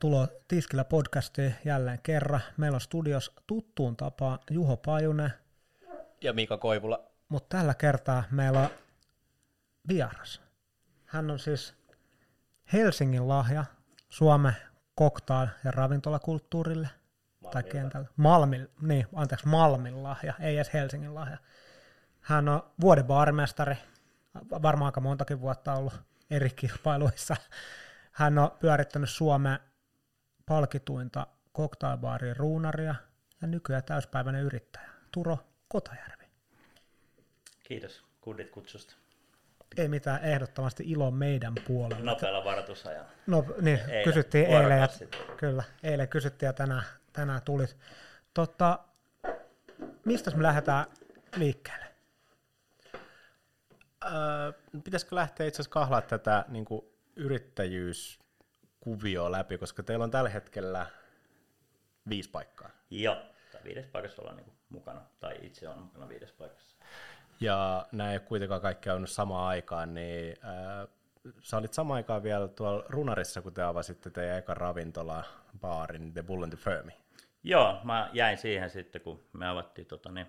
Tervetuloa 0.00 0.28
Tiskillä 0.48 0.84
podcastiin 0.84 1.54
jälleen 1.64 1.98
kerran. 2.02 2.40
Meillä 2.56 2.76
on 2.76 2.80
studios 2.80 3.32
tuttuun 3.46 3.96
tapaan 3.96 4.38
Juho 4.50 4.76
Pajunen, 4.76 5.32
Ja 6.20 6.32
Mika 6.32 6.58
Koivula. 6.58 7.04
mutta 7.28 7.56
tällä 7.56 7.74
kertaa 7.74 8.24
meillä 8.30 8.60
on 8.60 8.70
vieras. 9.88 10.42
Hän 11.06 11.30
on 11.30 11.38
siis 11.38 11.74
Helsingin 12.72 13.28
lahja 13.28 13.64
Suomen 14.08 14.56
cocktail- 15.00 15.48
ja 15.64 15.70
ravintolakulttuurille 15.70 16.88
tai 17.50 17.62
kentällä. 17.62 18.08
Niin, 18.82 19.06
anteeksi, 19.14 19.48
Malmin 19.48 20.02
lahja, 20.02 20.34
ei 20.40 20.56
edes 20.56 20.72
Helsingin 20.72 21.14
lahja. 21.14 21.38
Hän 22.20 22.48
on 22.48 22.62
vuoden 22.80 23.04
baarimestari, 23.04 23.76
varmaan 24.50 24.86
aika 24.86 25.00
montakin 25.00 25.40
vuotta 25.40 25.74
ollut 25.74 26.00
eri 26.30 26.50
kilpailuissa. 26.50 27.36
Hän 28.12 28.38
on 28.38 28.50
pyörittänyt 28.60 29.10
Suomen 29.10 29.58
palkituinta 30.50 31.26
cocktailbaarin 31.56 32.36
ruunaria 32.36 32.94
ja 33.42 33.48
nykyään 33.48 33.84
täyspäiväinen 33.84 34.42
yrittäjä. 34.42 34.88
Turo 35.12 35.38
Kotajärvi. 35.68 36.24
Kiitos 37.62 38.04
kundit 38.20 38.50
kutsusta. 38.50 38.94
Ei 39.76 39.88
mitään 39.88 40.24
ehdottomasti 40.24 40.84
ilo 40.86 41.10
meidän 41.10 41.54
puolella. 41.66 42.04
Nopealla 42.04 42.44
varoitusajalla. 42.44 43.10
No 43.26 43.44
niin, 43.60 43.78
Eilen, 43.78 44.04
kysyttiin 44.04 44.46
eilen, 44.46 44.78
ja, 44.78 44.88
kyllä, 45.36 45.64
eilen 45.82 46.08
kysyttiin 46.08 46.46
ja 46.46 46.52
tänään, 46.52 46.82
tänään 47.12 47.42
tulit. 47.42 47.76
Totta, 48.34 48.78
mistä 50.04 50.30
me 50.30 50.42
lähdetään 50.42 50.86
liikkeelle? 51.36 51.86
Öö, 54.04 54.52
pitäisikö 54.84 55.16
lähteä 55.16 55.46
itse 55.46 55.56
asiassa 55.56 55.70
kahlaa 55.70 56.02
tätä 56.02 56.44
niin 56.48 56.64
kuin 56.64 56.84
yrittäjyyskuvioa 58.86 59.32
läpi, 59.32 59.58
koska 59.58 59.82
teillä 59.82 60.04
on 60.04 60.10
tällä 60.10 60.30
hetkellä 60.30 60.86
viisi 62.08 62.30
paikkaa. 62.30 62.70
Joo, 62.90 63.16
tai 63.52 63.60
viides 63.64 63.86
paikassa 63.86 64.22
ollaan 64.22 64.36
niinku 64.36 64.52
mukana, 64.68 65.00
tai 65.20 65.38
itse 65.42 65.68
on 65.68 65.78
mukana 65.78 66.08
viides 66.08 66.32
paikassa. 66.32 66.76
Ja 67.40 67.86
nämä 67.92 68.10
ei 68.10 68.16
ole 68.16 68.20
kuitenkaan 68.20 68.60
kaikki 68.60 68.84
käynyt 68.84 69.10
samaan 69.10 69.48
aikaan, 69.48 69.94
niin 69.94 70.36
öö, 70.44 70.86
sä 71.42 71.56
olit 71.56 71.72
samaan 71.72 71.96
aikaan 71.96 72.22
vielä 72.22 72.48
tuolla 72.48 72.84
Runarissa, 72.88 73.42
kun 73.42 73.54
te 73.54 73.62
avasitte 73.62 74.10
teidän 74.10 74.38
eka 74.38 74.54
ravintola, 74.54 75.24
baarin, 75.60 76.12
The 76.12 76.22
Bull 76.22 76.42
and 76.42 76.52
the 76.52 76.70
Firmi. 76.70 76.92
Joo, 77.42 77.80
mä 77.84 78.10
jäin 78.12 78.38
siihen 78.38 78.70
sitten, 78.70 79.00
kun 79.00 79.24
me 79.32 79.48
avattiin 79.48 79.86
tota 79.86 80.10
niin, 80.12 80.26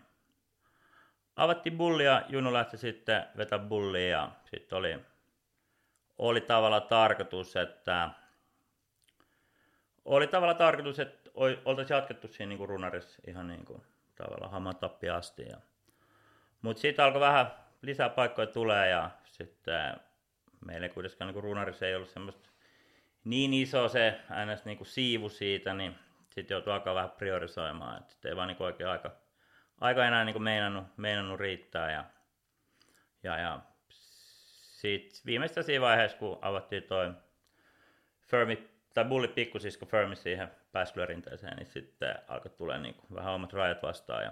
avattiin 1.36 1.78
bullia, 1.78 2.22
Juno 2.30 2.54
lähti 2.54 2.78
sitten 2.78 3.26
vetää 3.38 3.60
bullia 3.60 4.10
ja 4.10 4.32
sitten 4.46 4.78
oli, 4.78 5.00
oli 6.18 6.42
tavallaan 6.42 6.84
tarkoitus, 6.84 7.56
että 7.56 8.10
oli 10.06 10.28
tavallaan 10.28 10.58
tarkoitus, 10.58 11.00
että 11.00 11.30
oltaisiin 11.66 11.96
jatkettu 11.96 12.28
siinä 12.28 12.50
niin 12.50 12.58
kuin 12.58 12.70
runarissa 12.70 13.22
ihan 13.28 13.48
niin 13.48 13.66
kuin 13.66 13.82
tavallaan 14.16 14.52
hamaan 14.52 14.76
tappi 14.76 15.10
asti. 15.10 15.44
Ja, 15.50 15.58
mutta 16.62 16.82
siitä 16.82 17.06
alkoi 17.06 17.22
vähän 17.22 17.52
lisää 17.82 18.10
paikkoja 18.10 18.48
tulee 18.48 18.90
ja 18.90 19.12
sitten 19.26 19.96
meillä 20.66 20.86
ei 20.88 20.94
kuitenkaan 20.94 21.28
niin 21.28 21.34
kuin 21.34 21.44
runarissa 21.44 21.88
ei 21.88 21.96
ollut 21.96 22.10
semmoista 22.10 22.50
niin 23.24 23.54
iso 23.54 23.90
se 23.90 24.20
ns. 24.46 24.66
Niin 24.66 24.78
kuin 24.78 24.88
siivu 24.88 25.30
siitä, 25.30 25.74
niin 25.74 25.96
sitten 26.30 26.56
joutuu 26.56 26.74
alkaa 26.74 26.96
vähän 26.96 27.12
priorisoimaan, 27.12 27.98
että 27.98 28.30
ei 28.30 28.36
vaan 28.36 28.48
niin 28.48 28.58
kuin 28.58 28.66
oikein 28.66 28.90
aika, 28.90 29.12
aika 29.82 30.06
enää 30.06 30.26
niin 30.26 30.34
kuin 30.34 30.44
meinannut, 30.44 30.98
meinannut 30.98 31.40
riittää 31.40 31.92
ja, 31.92 32.06
ja, 33.24 33.38
ja 33.38 33.60
sitten 34.82 35.22
viimeistä 35.26 35.64
siinä 35.64 35.82
vaiheessa, 35.82 36.18
kun 36.18 36.40
avattiin 36.42 36.84
toi 36.84 37.14
Fermi, 38.22 38.70
tai 38.94 39.06
Bulli 39.06 39.28
pikkusisko 39.28 39.86
Fermi 39.86 40.16
siihen 40.16 40.52
pääskylärinteeseen, 40.72 41.58
niin 41.58 41.68
sitten 41.68 42.16
alkoi 42.28 42.52
tulla 42.52 42.78
niin 42.78 42.96
kuin 42.96 43.16
vähän 43.16 43.34
omat 43.34 43.54
rajat 43.54 43.84
vastaan 43.84 44.24
ja 44.24 44.32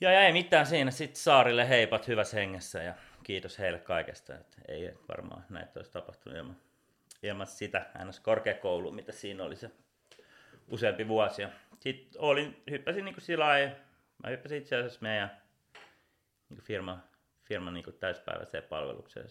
ja, 0.00 0.22
ei 0.22 0.32
mitään 0.32 0.66
siinä, 0.66 0.90
sitten 0.90 1.20
saarille 1.20 1.68
heipat 1.68 2.08
hyvässä 2.08 2.36
hengessä 2.36 2.82
ja 2.82 2.94
kiitos 3.22 3.58
heille 3.58 3.78
kaikesta, 3.78 4.34
että 4.34 4.56
ei 4.68 4.94
varmaan 5.08 5.44
näitä 5.48 5.72
olisi 5.76 5.92
tapahtunut 5.92 6.38
ilman, 6.38 6.56
ilman 7.22 7.46
sitä 7.46 7.86
ns. 8.04 8.20
korkeakoulua, 8.20 8.92
mitä 8.92 9.12
siinä 9.12 9.44
oli 9.44 9.56
se 9.56 9.70
useampi 10.68 11.08
vuosi. 11.08 11.42
Ja 11.42 11.48
sitten 11.80 12.20
olin, 12.20 12.62
hyppäsin 12.70 13.04
niin 13.04 13.14
sillä 13.18 13.44
lailla, 13.44 13.76
mä 14.22 14.30
hyppäsin 14.30 14.58
itse 14.58 14.76
asiassa 14.76 14.98
meidän 15.02 15.42
niin 16.48 16.62
firma, 16.62 16.98
firman 17.42 17.74
niin 17.74 17.84
täyspäiväiseen 18.00 18.62
palvelukseen 18.62 19.26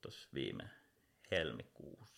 tuossa 0.00 0.28
viime 0.34 0.64
helmikuussa. 1.30 2.13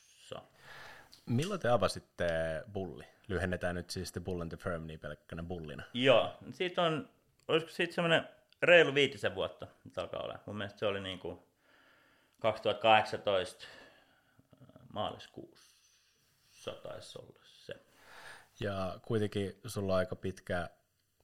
Milloin 1.27 1.61
te 1.61 1.69
avasitte 1.69 2.27
Bulli? 2.73 3.05
Lyhennetään 3.29 3.75
nyt 3.75 3.91
siis 3.91 4.13
The 4.13 4.21
Bull 4.21 4.41
and 4.41 4.51
the 4.51 4.57
Firm 4.57 4.87
niin 4.87 5.01
pelkkänä 5.01 5.43
bullina. 5.43 5.83
Joo, 5.95 6.35
siitä 6.51 6.83
on, 6.83 7.09
olisiko 7.49 7.73
siitä 7.73 7.95
semmoinen 7.95 8.29
reilu 8.63 8.95
viitisen 8.95 9.35
vuotta 9.35 9.67
nyt 9.85 9.99
alkaa 9.99 10.23
olla. 10.23 10.39
Mun 10.47 10.57
mielestä 10.57 10.79
se 10.79 10.87
oli 10.87 11.01
niin 11.01 11.19
kuin 11.19 11.39
2018 12.41 13.67
maaliskuussa 14.93 16.73
taisi 16.83 17.19
olla 17.19 17.41
se. 17.45 17.75
Ja 18.61 18.99
kuitenkin 19.03 19.61
sulla 19.67 19.93
on 19.93 19.99
aika 19.99 20.17
pitkä 20.17 20.71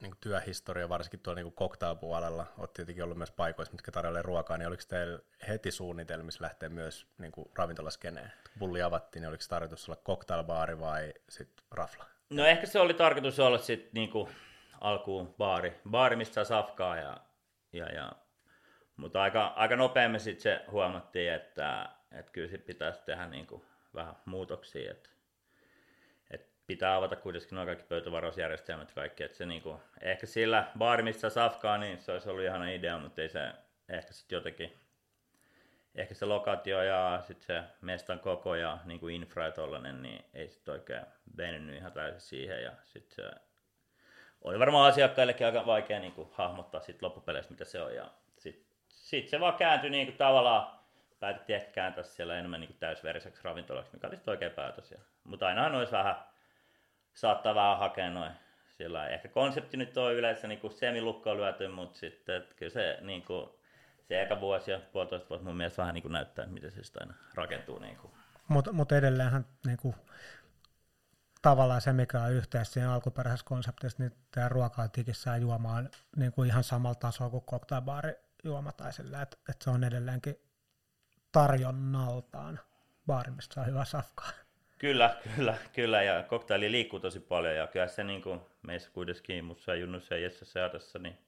niin 0.02 0.14
työhistoria, 0.20 0.88
varsinkin 0.88 1.20
tuolla 1.20 1.42
niin 1.42 1.52
cocktailpuolella. 1.52 2.46
Olet 2.58 2.72
tietenkin 2.72 3.04
ollut 3.04 3.18
myös 3.18 3.30
paikoissa, 3.30 3.72
mitkä 3.72 3.92
tarjoilee 3.92 4.22
ruokaa, 4.22 4.58
niin 4.58 4.68
oliko 4.68 4.82
teillä 4.88 5.18
heti 5.48 5.70
suunnitelmissa 5.70 6.44
lähteä 6.44 6.68
myös 6.68 7.06
niin 7.18 7.32
ravintolaskeneen? 7.58 8.32
Kun 8.42 8.52
Bulli 8.58 8.82
avattiin, 8.82 9.20
niin 9.20 9.28
oliko 9.28 9.44
tarkoitus 9.48 9.88
olla 9.88 10.02
cocktailbaari 10.06 10.80
vai 10.80 11.14
sitten 11.28 11.64
rafla? 11.70 12.06
No 12.30 12.46
ehkä 12.46 12.66
se 12.66 12.80
oli 12.80 12.94
tarkoitus 12.94 13.40
olla 13.40 13.58
sitten 13.58 13.90
niinku 13.92 14.28
alkuun 14.80 15.34
baari, 15.38 15.80
baari 15.90 16.16
mistä 16.16 16.34
saa 16.34 16.44
safkaa 16.44 16.96
ja, 16.96 17.16
ja, 17.72 17.86
ja 17.86 18.12
mutta 18.96 19.22
aika, 19.22 19.46
aika 19.46 19.76
nopeammin 19.76 20.20
sitten 20.20 20.42
se 20.42 20.64
huomattiin, 20.70 21.32
että, 21.32 21.88
että 22.12 22.32
kyllä 22.32 22.48
sit 22.48 22.66
pitäisi 22.66 23.00
tehdä 23.06 23.26
niinku 23.26 23.64
vähän 23.94 24.16
muutoksia, 24.24 24.90
että 24.90 25.10
pitää 26.66 26.96
avata 26.96 27.16
kuitenkin 27.16 27.56
nuo 27.56 27.66
kaikki 27.66 27.84
pöytävarausjärjestelmät 27.84 28.88
ja 28.88 28.94
kaikki, 28.94 29.22
että 29.22 29.36
se 29.36 29.46
niinku, 29.46 29.80
ehkä 30.00 30.26
sillä 30.26 30.70
baari 30.78 31.02
mistä 31.02 31.20
saa 31.20 31.30
safkaa, 31.30 31.78
niin 31.78 31.98
se 31.98 32.12
olisi 32.12 32.30
ollut 32.30 32.44
ihana 32.44 32.68
idea, 32.68 32.98
mutta 32.98 33.22
ei 33.22 33.28
se 33.28 33.52
ehkä 33.88 34.12
sitten 34.12 34.36
jotenkin, 34.36 34.72
ehkä 35.94 36.14
se 36.14 36.24
lokaatio 36.26 36.82
ja 36.82 37.22
sitten 37.26 37.46
se 37.46 37.62
mestan 37.80 38.20
koko 38.20 38.54
ja 38.54 38.78
niin 38.84 39.00
kuin 39.00 39.14
infra 39.14 39.44
ja 39.44 39.52
tollanen, 39.52 40.02
niin 40.02 40.24
ei 40.34 40.48
sitten 40.48 40.72
oikein 40.72 41.06
venynyt 41.36 41.76
ihan 41.76 41.92
täysin 41.92 42.20
siihen 42.20 42.62
ja 42.62 42.72
sitten 42.82 43.14
se 43.14 43.30
oli 44.42 44.58
varmaan 44.58 44.88
asiakkaillekin 44.88 45.46
aika 45.46 45.66
vaikea 45.66 46.00
niin 46.00 46.12
kuin, 46.12 46.28
hahmottaa 46.32 46.80
sit 46.80 47.02
loppupeleissä, 47.02 47.50
mitä 47.50 47.64
se 47.64 47.82
on 47.82 47.94
ja 47.94 48.10
sitten 48.38 48.66
sit 48.88 49.28
se 49.28 49.40
vaan 49.40 49.54
kääntyi 49.54 49.90
niin 49.90 50.06
kuin, 50.06 50.16
tavallaan, 50.16 50.82
päätettiin 51.20 51.56
ehkä 51.56 51.70
kääntää 51.70 52.04
siellä 52.04 52.38
enemmän 52.38 52.60
niin 52.60 52.76
täysveriseksi 52.80 53.44
ravintolaksi, 53.44 53.92
mikä 53.92 54.06
oli 54.06 54.16
sitten 54.16 54.32
oikea 54.32 54.50
päätös. 54.50 54.94
Mutta 55.24 55.46
ainahan 55.46 55.74
olisi 55.74 55.92
vähän, 55.92 56.16
saattaa 57.14 57.54
vähän 57.54 57.78
hakea 57.78 58.10
noin 58.10 58.32
sillä. 58.76 59.08
Ehkä 59.08 59.28
konsepti 59.28 59.76
nyt 59.76 59.96
on 59.96 60.14
yleensä 60.14 60.48
niin 60.48 60.60
kuin 60.60 60.72
semilukkoon 60.72 61.36
lyöty, 61.36 61.68
mutta 61.68 61.98
sitten 61.98 62.36
että 62.36 62.54
kyllä 62.54 62.72
se 62.72 62.98
niin 63.00 63.22
kuin, 63.22 63.50
se 64.08 64.22
eka 64.22 64.40
vuosi 64.40 64.70
ja 64.70 64.80
puolitoista 64.92 65.28
vuotta 65.28 65.46
mun 65.46 65.56
mielestä 65.56 65.82
vähän 65.82 65.94
niin 65.94 66.02
kuin 66.02 66.12
näyttää, 66.12 66.46
miten 66.46 66.72
se 66.72 66.84
sitten 66.84 67.02
aina 67.02 67.14
rakentuu. 67.34 67.78
Niin 67.78 67.96
kuin. 67.96 68.12
Mutta 68.48 68.72
mut 68.72 68.92
edelleenhän 68.92 69.46
niinku, 69.66 69.94
tavallaan 71.42 71.80
se, 71.80 71.92
mikä 71.92 72.22
on 72.22 72.32
yhteys 72.32 72.72
siinä 72.72 72.94
alkuperäisessä 72.94 73.46
konseptissa, 73.46 74.02
niin 74.02 74.12
tämä 74.30 74.48
ruoka 74.48 74.82
on 74.82 75.40
juoma 75.40 75.72
on 75.72 75.90
niinku 76.16 76.42
ihan 76.42 76.64
samalla 76.64 76.94
tasolla 76.94 77.30
kuin 77.30 77.44
cocktailbaari 77.44 78.12
juoma 78.44 78.72
tai 78.72 78.92
sillä, 78.92 79.22
että 79.22 79.36
et 79.48 79.62
se 79.62 79.70
on 79.70 79.84
edelleenkin 79.84 80.36
tarjonnaltaan 81.32 82.60
baari, 83.06 83.30
mistä 83.30 83.54
saa 83.54 83.64
hyvää 83.64 83.84
safkaa. 83.84 84.30
Kyllä, 84.82 85.16
kyllä, 85.36 85.54
kyllä, 85.72 86.02
ja 86.02 86.22
koktaili 86.22 86.72
liikkuu 86.72 87.00
tosi 87.00 87.20
paljon, 87.20 87.56
ja 87.56 87.66
kyllä 87.66 87.86
se 87.86 88.04
niin 88.04 88.22
kuin 88.22 88.40
meissä 88.62 88.90
kuitenkin, 88.92 89.44
mussa 89.44 89.74
ja 89.74 89.80
Junnussa 89.80 90.14
ja 90.14 90.20
Jessassa 90.20 90.58
ja 90.58 90.64
Adassa, 90.64 90.98
niin 90.98 91.18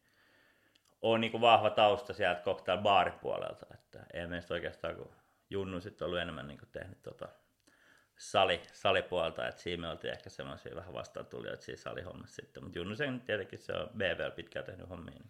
on 1.03 1.21
niin 1.21 1.31
kuin 1.31 1.41
vahva 1.41 1.71
tausta 1.71 2.13
sieltä 2.13 2.43
cocktail 2.43 2.79
baaripuolelta, 2.79 3.67
että 3.75 4.07
ei 4.15 4.27
meistä 4.27 4.55
oikeastaan, 4.55 4.97
kun 4.97 5.13
Junnu 5.51 5.81
sitten 5.81 6.07
ollut 6.07 6.21
enemmän 6.21 6.47
niin 6.47 6.59
kuin 6.59 6.69
tehnyt 6.73 7.03
tota 7.03 7.29
sali, 8.17 8.63
salipuolta, 8.73 9.49
että 9.49 9.63
siinä 9.63 9.81
me 9.81 9.89
oltiin 9.89 10.13
ehkä 10.13 10.31
semmoisia 10.31 10.77
vähän 10.77 10.95
vastaan 10.95 11.27
tulijoita 11.27 11.63
siinä 11.63 11.83
salihommassa 11.83 12.35
sitten, 12.35 12.65
mutta 12.65 12.79
Junnu 12.79 12.97
sen 12.97 13.21
tietenkin 13.21 13.59
se 13.59 13.73
on 13.73 13.89
BBL 13.89 14.31
pitkään 14.37 14.65
tehnyt 14.65 14.89
hommia, 14.89 15.15
niin 15.15 15.29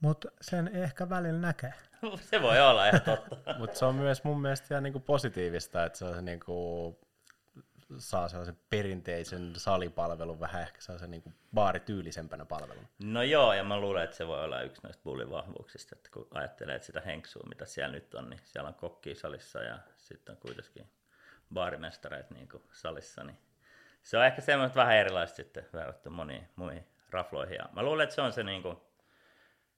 Mutta 0.00 0.28
sen 0.40 0.68
ehkä 0.68 1.08
välillä 1.08 1.40
näkee. 1.40 1.74
se 2.30 2.42
voi 2.42 2.60
olla 2.60 2.86
ihan 2.86 3.00
totta. 3.00 3.36
Mutta 3.58 3.78
se 3.78 3.84
on 3.84 3.94
myös 3.94 4.24
mun 4.24 4.40
mielestä 4.40 4.74
ihan 4.74 4.82
niinku 4.82 5.00
positiivista, 5.00 5.84
että 5.84 5.98
se 5.98 6.04
on 6.04 6.14
se 6.14 6.22
niinku, 6.22 7.11
saa 7.98 8.28
sellaisen 8.28 8.58
perinteisen 8.70 9.52
salipalvelun 9.56 10.40
vähän 10.40 10.62
ehkä 10.62 10.80
sellaisen 10.80 11.10
niinku 11.10 11.32
baarityylisempänä 11.54 12.44
palvelun. 12.44 12.88
No 12.98 13.22
joo, 13.22 13.52
ja 13.52 13.64
mä 13.64 13.80
luulen, 13.80 14.04
että 14.04 14.16
se 14.16 14.26
voi 14.26 14.44
olla 14.44 14.62
yksi 14.62 14.82
näistä 14.82 15.02
bullin 15.02 15.30
vahvuuksista, 15.30 15.96
että 15.96 16.10
kun 16.12 16.28
ajattelee 16.30 16.74
että 16.74 16.86
sitä 16.86 17.00
henksua, 17.00 17.42
mitä 17.48 17.66
siellä 17.66 17.92
nyt 17.92 18.14
on, 18.14 18.30
niin 18.30 18.40
siellä 18.44 18.68
on 18.68 18.74
kokki 18.74 19.14
salissa 19.14 19.62
ja 19.62 19.78
sitten 19.96 20.32
on 20.32 20.40
kuitenkin 20.40 20.90
baarimestareita 21.54 22.34
niin 22.34 22.48
kuin 22.48 22.62
salissa, 22.72 23.24
niin 23.24 23.38
se 24.02 24.18
on 24.18 24.26
ehkä 24.26 24.40
semmoista 24.40 24.80
vähän 24.80 24.96
erilaista 24.96 25.36
sitten 25.36 25.66
verrattuna 25.72 26.16
moniin 26.16 26.48
muihin 26.56 26.86
rafloihin. 27.10 27.56
Ja 27.56 27.68
mä 27.72 27.82
luulen, 27.82 28.04
että 28.04 28.14
se 28.14 28.22
on 28.22 28.32
se, 28.32 28.42
niin 28.42 28.62
kuin, 28.62 28.76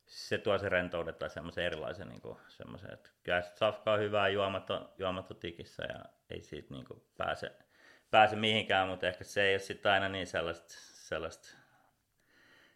se 0.06 0.38
tuo 0.38 0.58
se 0.58 0.68
rentouden 0.68 1.14
tai 1.14 1.30
semmoisen 1.30 1.64
erilaisen, 1.64 2.08
niin 2.08 2.20
kuin, 2.20 2.38
semmoisen, 2.48 2.92
että 2.92 3.10
kyllä 3.22 3.42
safka 3.54 3.92
on 3.92 4.00
hyvää 4.00 4.28
juomaton, 4.28 4.88
juomaton 4.98 5.36
tikissä 5.36 5.82
ja 5.84 6.04
ei 6.30 6.42
siitä 6.42 6.74
niin 6.74 6.84
kuin, 6.84 7.02
pääse, 7.16 7.52
pääse 8.14 8.36
mihinkään, 8.36 8.88
mutta 8.88 9.06
ehkä 9.06 9.24
se 9.24 9.42
ei 9.42 9.54
ole 9.54 9.58
sitten 9.58 9.92
aina 9.92 10.08
niin 10.08 10.26
sellaista, 10.26 10.74
sellaista 10.92 11.48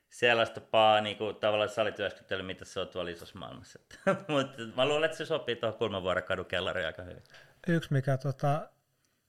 sellaista 0.08 0.60
paa, 0.60 1.00
niin 1.00 1.16
kuin, 1.16 1.36
tavallaan 1.36 1.68
salityöskentely, 1.68 2.42
mitä 2.42 2.64
se 2.64 2.80
on 2.80 2.88
tuolla 2.88 3.10
isossa 3.10 3.38
maailmassa. 3.38 3.78
Mutta 4.28 4.62
mä 4.76 4.86
luulen, 4.86 5.04
että 5.04 5.16
se 5.16 5.26
sopii 5.26 5.56
tuohon 5.56 5.78
Kulmavuoren 5.78 6.24
kadun 6.24 6.46
kellariin 6.46 6.86
aika 6.86 7.02
hyvin. 7.02 7.22
Yksi, 7.68 7.92
mikä 7.92 8.16
tota, 8.16 8.68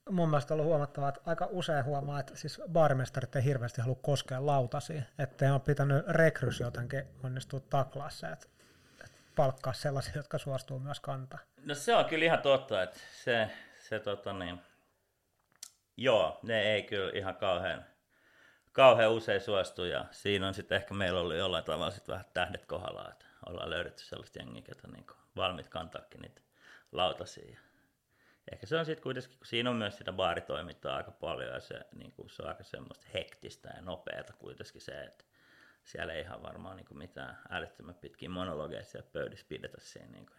mun 0.10 0.30
mielestä 0.30 0.54
on 0.54 0.60
ollut 0.60 0.70
huomattavaa, 0.70 1.10
että 1.10 1.22
aika 1.26 1.48
usein 1.52 1.86
huomaa, 1.86 2.20
että 2.20 2.36
siis 2.36 2.62
baarimestarit 2.72 3.36
ei 3.36 3.44
hirveästi 3.44 3.82
halua 3.82 4.00
koskea 4.02 4.46
lautasiin, 4.46 5.06
että 5.20 5.54
on 5.54 5.62
pitänyt 5.62 6.08
rekrys 6.08 6.60
jotenkin 6.60 7.04
onnistua 7.24 7.60
taklaa 7.60 8.10
se, 8.10 8.28
että, 8.28 8.48
että 9.04 9.18
palkkaa 9.36 9.74
sellaisia, 9.74 10.14
jotka 10.16 10.38
suostuu 10.38 10.80
myös 10.80 11.00
kantaa. 11.00 11.40
No 11.66 11.76
se 11.76 11.96
on 11.96 12.06
kyllä 12.06 12.26
ihan 12.26 12.42
totta, 12.42 12.84
että 12.84 13.00
se, 13.24 13.50
se 13.80 14.00
tota 14.00 14.34
niin, 14.34 14.62
joo, 16.04 16.40
ne 16.44 16.62
ei 16.62 16.84
kyllä 16.84 17.12
ihan 17.14 17.36
kauhean, 17.36 17.86
kauhean 18.72 19.12
usein 19.12 19.42
suostu 19.42 19.86
ja 19.86 20.06
siinä 20.12 20.48
on 20.48 20.54
sitten 20.54 20.76
ehkä 20.76 20.94
meillä 20.94 21.20
ollut 21.20 21.36
jollain 21.36 21.64
tavalla 21.64 21.92
sitten 21.92 22.14
vähän 22.14 22.26
tähdet 22.34 22.66
kohdalla, 22.66 23.10
että 23.12 23.26
ollaan 23.46 23.70
löydetty 23.70 24.04
sellaista 24.04 24.40
jengiä, 24.40 24.64
jotka 24.68 24.88
niin 24.88 25.06
valmiit 25.36 25.70
kantaakin 25.70 26.22
niitä 26.22 26.42
lautasia 26.92 27.60
ehkä 28.52 28.66
se 28.66 28.78
on 28.78 28.86
sitten 28.86 29.04
kuitenkin, 29.04 29.38
kun 29.38 29.48
siinä 29.48 29.70
on 29.70 29.76
myös 29.76 29.98
sitä 29.98 30.14
baaritoimintaa 30.14 30.98
aika 30.98 31.12
paljon 31.12 31.54
ja 31.54 31.60
se, 31.60 31.80
niin 31.96 32.12
kuin, 32.12 32.30
se 32.30 32.42
on 32.44 32.50
aika 32.50 32.64
semmoista 32.64 33.08
hektistä 33.14 33.70
ja 33.76 33.82
nopeata 33.82 34.34
kuitenkin 34.34 34.82
se, 34.82 35.04
että 35.04 35.26
siellä 35.84 36.14
ei 36.14 36.22
ihan 36.22 36.44
varmaan 36.44 36.78
niin 36.78 36.86
kuin 36.86 36.98
mitään 36.98 37.38
älyttömän 37.50 37.96
pitkiä 37.96 38.30
monologeja 38.30 38.84
siellä 38.84 39.10
pöydissä 39.14 39.46
pidetä 39.50 39.78
siinä. 39.82 40.08
Niin 40.08 40.26
kuin, 40.26 40.38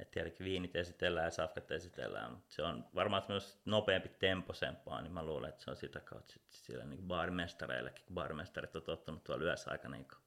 että 0.00 0.12
tietenkin 0.12 0.44
viinit 0.44 0.76
esitellään 0.76 1.24
ja 1.24 1.30
safkat 1.30 1.70
esitellään, 1.70 2.30
mutta 2.30 2.54
se 2.54 2.62
on 2.62 2.84
varmaan 2.94 3.22
myös 3.28 3.60
nopeampi 3.64 4.08
temposempaa, 4.08 5.02
niin 5.02 5.12
mä 5.12 5.22
luulen, 5.22 5.48
että 5.48 5.64
se 5.64 5.70
on 5.70 5.76
sitä 5.76 6.00
kautta 6.00 6.32
sitten 6.32 6.58
siellä 6.58 6.84
niin 6.84 6.98
kuin 6.98 7.08
baarimestareillekin, 7.08 8.04
kun 8.06 8.14
baarimestarit 8.14 8.76
on 8.76 8.82
tottunut 8.82 9.24
tuolla 9.24 9.44
yössä 9.44 9.70
aika 9.70 9.88
niin 9.88 10.04
kuin 10.08 10.18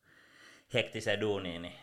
hektiseen 0.73 1.21
duuniin, 1.21 1.61
niin 1.61 1.75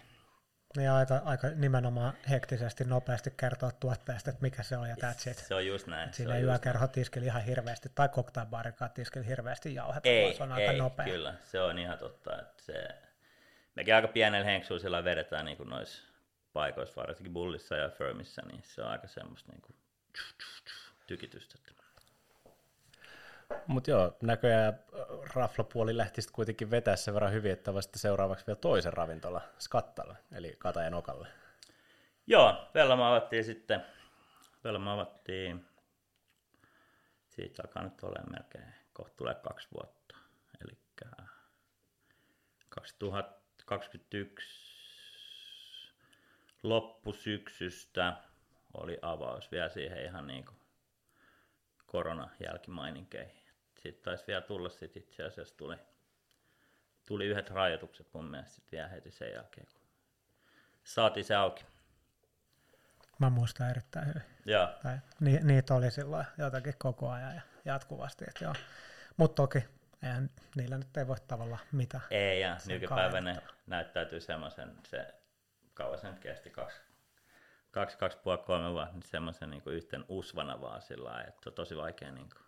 niin 0.77 0.91
aika, 0.91 1.23
aika 1.25 1.49
nimenomaan 1.49 2.13
hektisesti, 2.31 2.85
nopeasti 2.85 3.31
kertoa 3.37 3.71
tuotteesta, 3.71 4.31
että 4.31 4.43
mikä 4.43 4.63
se 4.63 4.77
on 4.77 4.89
ja 4.89 4.95
that's 4.95 5.31
it. 5.31 5.39
Se 5.39 5.55
on 5.55 5.67
just 5.67 5.87
näin. 5.87 6.13
Siinä 6.13 6.37
ei 6.37 6.43
yökerho 6.43 6.87
tiskeli 6.87 7.25
ihan 7.27 7.45
hirveästi, 7.45 7.89
tai 7.95 8.09
cocktailbaarikaan 8.09 8.91
tiskeli 8.91 9.27
hirveästi 9.27 9.75
jauhetta, 9.75 10.09
ei, 10.09 10.35
se 10.35 10.43
on 10.43 10.59
ei, 10.59 10.69
aika 10.69 10.83
nopea. 10.83 11.07
kyllä, 11.07 11.35
se 11.45 11.61
on 11.61 11.79
ihan 11.79 11.99
totta. 11.99 12.41
Että 12.41 12.63
se, 12.63 12.89
mekin 13.75 13.95
aika 13.95 14.09
pienellä 14.09 14.47
henksuisella 14.47 15.05
vedetään 15.05 15.45
niin 15.45 15.57
kuin 15.57 15.71
noissa 15.71 16.16
paikoissa, 16.57 17.01
varsinkin 17.01 17.33
bullissa 17.33 17.77
ja 17.77 17.89
firmissä, 17.89 18.43
niin 18.43 18.63
se 18.65 18.83
on 18.83 18.89
aika 18.89 19.09
semmoista 19.09 19.53
niin 19.53 19.63
kuin 19.63 19.77
tykitystä. 21.07 21.59
Mutta 23.67 23.91
joo, 23.91 24.17
näköjään 24.23 24.75
äh, 24.75 24.81
raflapuoli 25.35 25.97
lähti 25.97 26.23
sitten 26.23 26.35
kuitenkin 26.35 26.71
vetää 26.71 26.97
sen 26.97 27.15
verran 27.15 27.33
hyvin, 27.33 27.53
että 27.53 27.75
vasta 27.75 27.99
seuraavaksi 27.99 28.47
vielä 28.47 28.59
toisen 28.61 28.93
ravintola 28.93 29.41
Skattalle, 29.59 30.17
eli 30.33 30.57
Katajan 30.59 30.95
Okalle. 30.95 31.29
Joo, 32.27 32.69
Vellama 32.75 33.09
avattiin 33.09 33.45
sitten, 33.45 33.85
Vellama 34.65 34.93
avattiin, 34.93 35.67
siitä 37.29 37.63
alkaa 37.63 37.83
nyt 37.83 38.03
olemaan 38.03 38.33
melkein, 38.33 38.75
kohta 38.93 39.17
tulee 39.17 39.35
kaksi 39.35 39.69
vuotta, 39.75 40.17
eli 40.65 40.79
2021 42.69 44.66
loppusyksystä 46.69 48.17
oli 48.75 48.99
avaus 49.03 49.53
vielä 49.53 49.69
siihen 49.69 50.05
ihan 50.05 50.27
niin 50.27 50.45
kuin 50.45 50.57
koronajälkimaininkeihin. 51.87 53.47
Sitten 53.75 54.05
taisi 54.05 54.25
vielä 54.27 54.41
tulla 54.41 54.69
sit 54.69 54.97
itse 54.97 55.23
asiassa 55.23 55.57
tuli, 55.57 55.77
tuli 57.07 57.27
yhdet 57.27 57.51
rajoitukset 57.51 58.07
mun 58.13 58.25
mielestä 58.25 58.55
sit 58.55 58.73
vielä 58.73 58.89
heti 58.89 59.11
sen 59.11 59.33
jälkeen, 59.33 59.67
kun 59.73 59.83
saatiin 60.85 61.25
se 61.25 61.35
auki. 61.35 61.65
Mä 63.19 63.31
muistan 63.31 63.71
erittäin 63.71 64.09
hyvin. 64.09 64.23
Joo. 64.47 64.69
Tai, 64.83 64.99
ni, 65.21 65.39
niitä 65.43 65.75
oli 65.75 65.91
silloin 65.91 66.27
jotakin 66.39 66.75
koko 66.79 67.11
ajan 67.11 67.35
ja 67.35 67.43
jatkuvasti. 67.65 68.25
Mutta 69.17 69.35
toki 69.35 69.65
eihän, 70.03 70.31
niillä 70.57 70.79
nyt 70.79 70.97
ei 70.97 71.07
voi 71.07 71.17
tavallaan 71.29 71.63
mitä. 71.73 72.01
Ei, 72.11 72.41
ja 72.41 72.57
nykypäivänä 72.67 73.43
näyttäytyy 73.67 74.21
semmoisen, 74.21 74.73
se 74.85 75.15
kauan 75.77 75.99
se 75.99 76.11
nyt 76.11 76.19
kesti, 76.19 76.51
kaksi, 76.51 76.81
kaksi, 77.71 77.99
kaksi 77.99 78.19
puoli, 78.19 78.39
kolme 78.39 78.71
vuotta, 78.71 78.93
niin 78.93 79.03
semmoisen 79.03 79.51
niin 79.51 79.63
yhten 79.67 80.05
usvana 80.09 80.61
vaan 80.61 80.83
sillä 80.83 81.09
lailla, 81.11 81.29
että 81.29 81.51
on 81.51 81.55
tosi 81.55 81.77
vaikea 81.77 82.13
niin 82.13 82.29
kuin. 82.29 82.47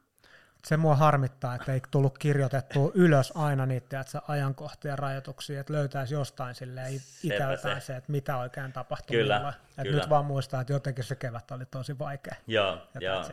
Se 0.65 0.77
mua 0.77 0.97
harmittaa, 0.97 1.55
että 1.55 1.73
ei 1.73 1.81
tullut 1.91 2.19
kirjoitettua 2.19 2.91
ylös 2.95 3.33
aina 3.35 3.67
niitä 3.67 4.01
että 4.01 4.23
ajankohtia 4.29 4.97
rajoituksia, 4.97 5.61
että 5.61 5.73
löytäisi 5.73 6.15
jostain 6.15 6.55
silleen 6.55 6.95
itseltään 7.25 7.81
se. 7.81 7.87
se, 7.87 7.97
että 7.97 8.13
mitä 8.13 8.37
oikein 8.37 8.73
tapahtui. 8.73 9.17
Kyllä, 9.17 9.53
että 9.69 9.83
kyllä. 9.83 9.97
Nyt 9.97 10.11
vaan 10.11 10.25
muistaa, 10.25 10.61
että 10.61 10.73
jotenkin 10.73 11.05
se 11.05 11.17
kevät 11.17 11.51
oli 11.51 11.67
tosi 11.67 11.99
vaikea. 11.99 12.35
Joo, 12.47 12.79
joo. 13.01 13.25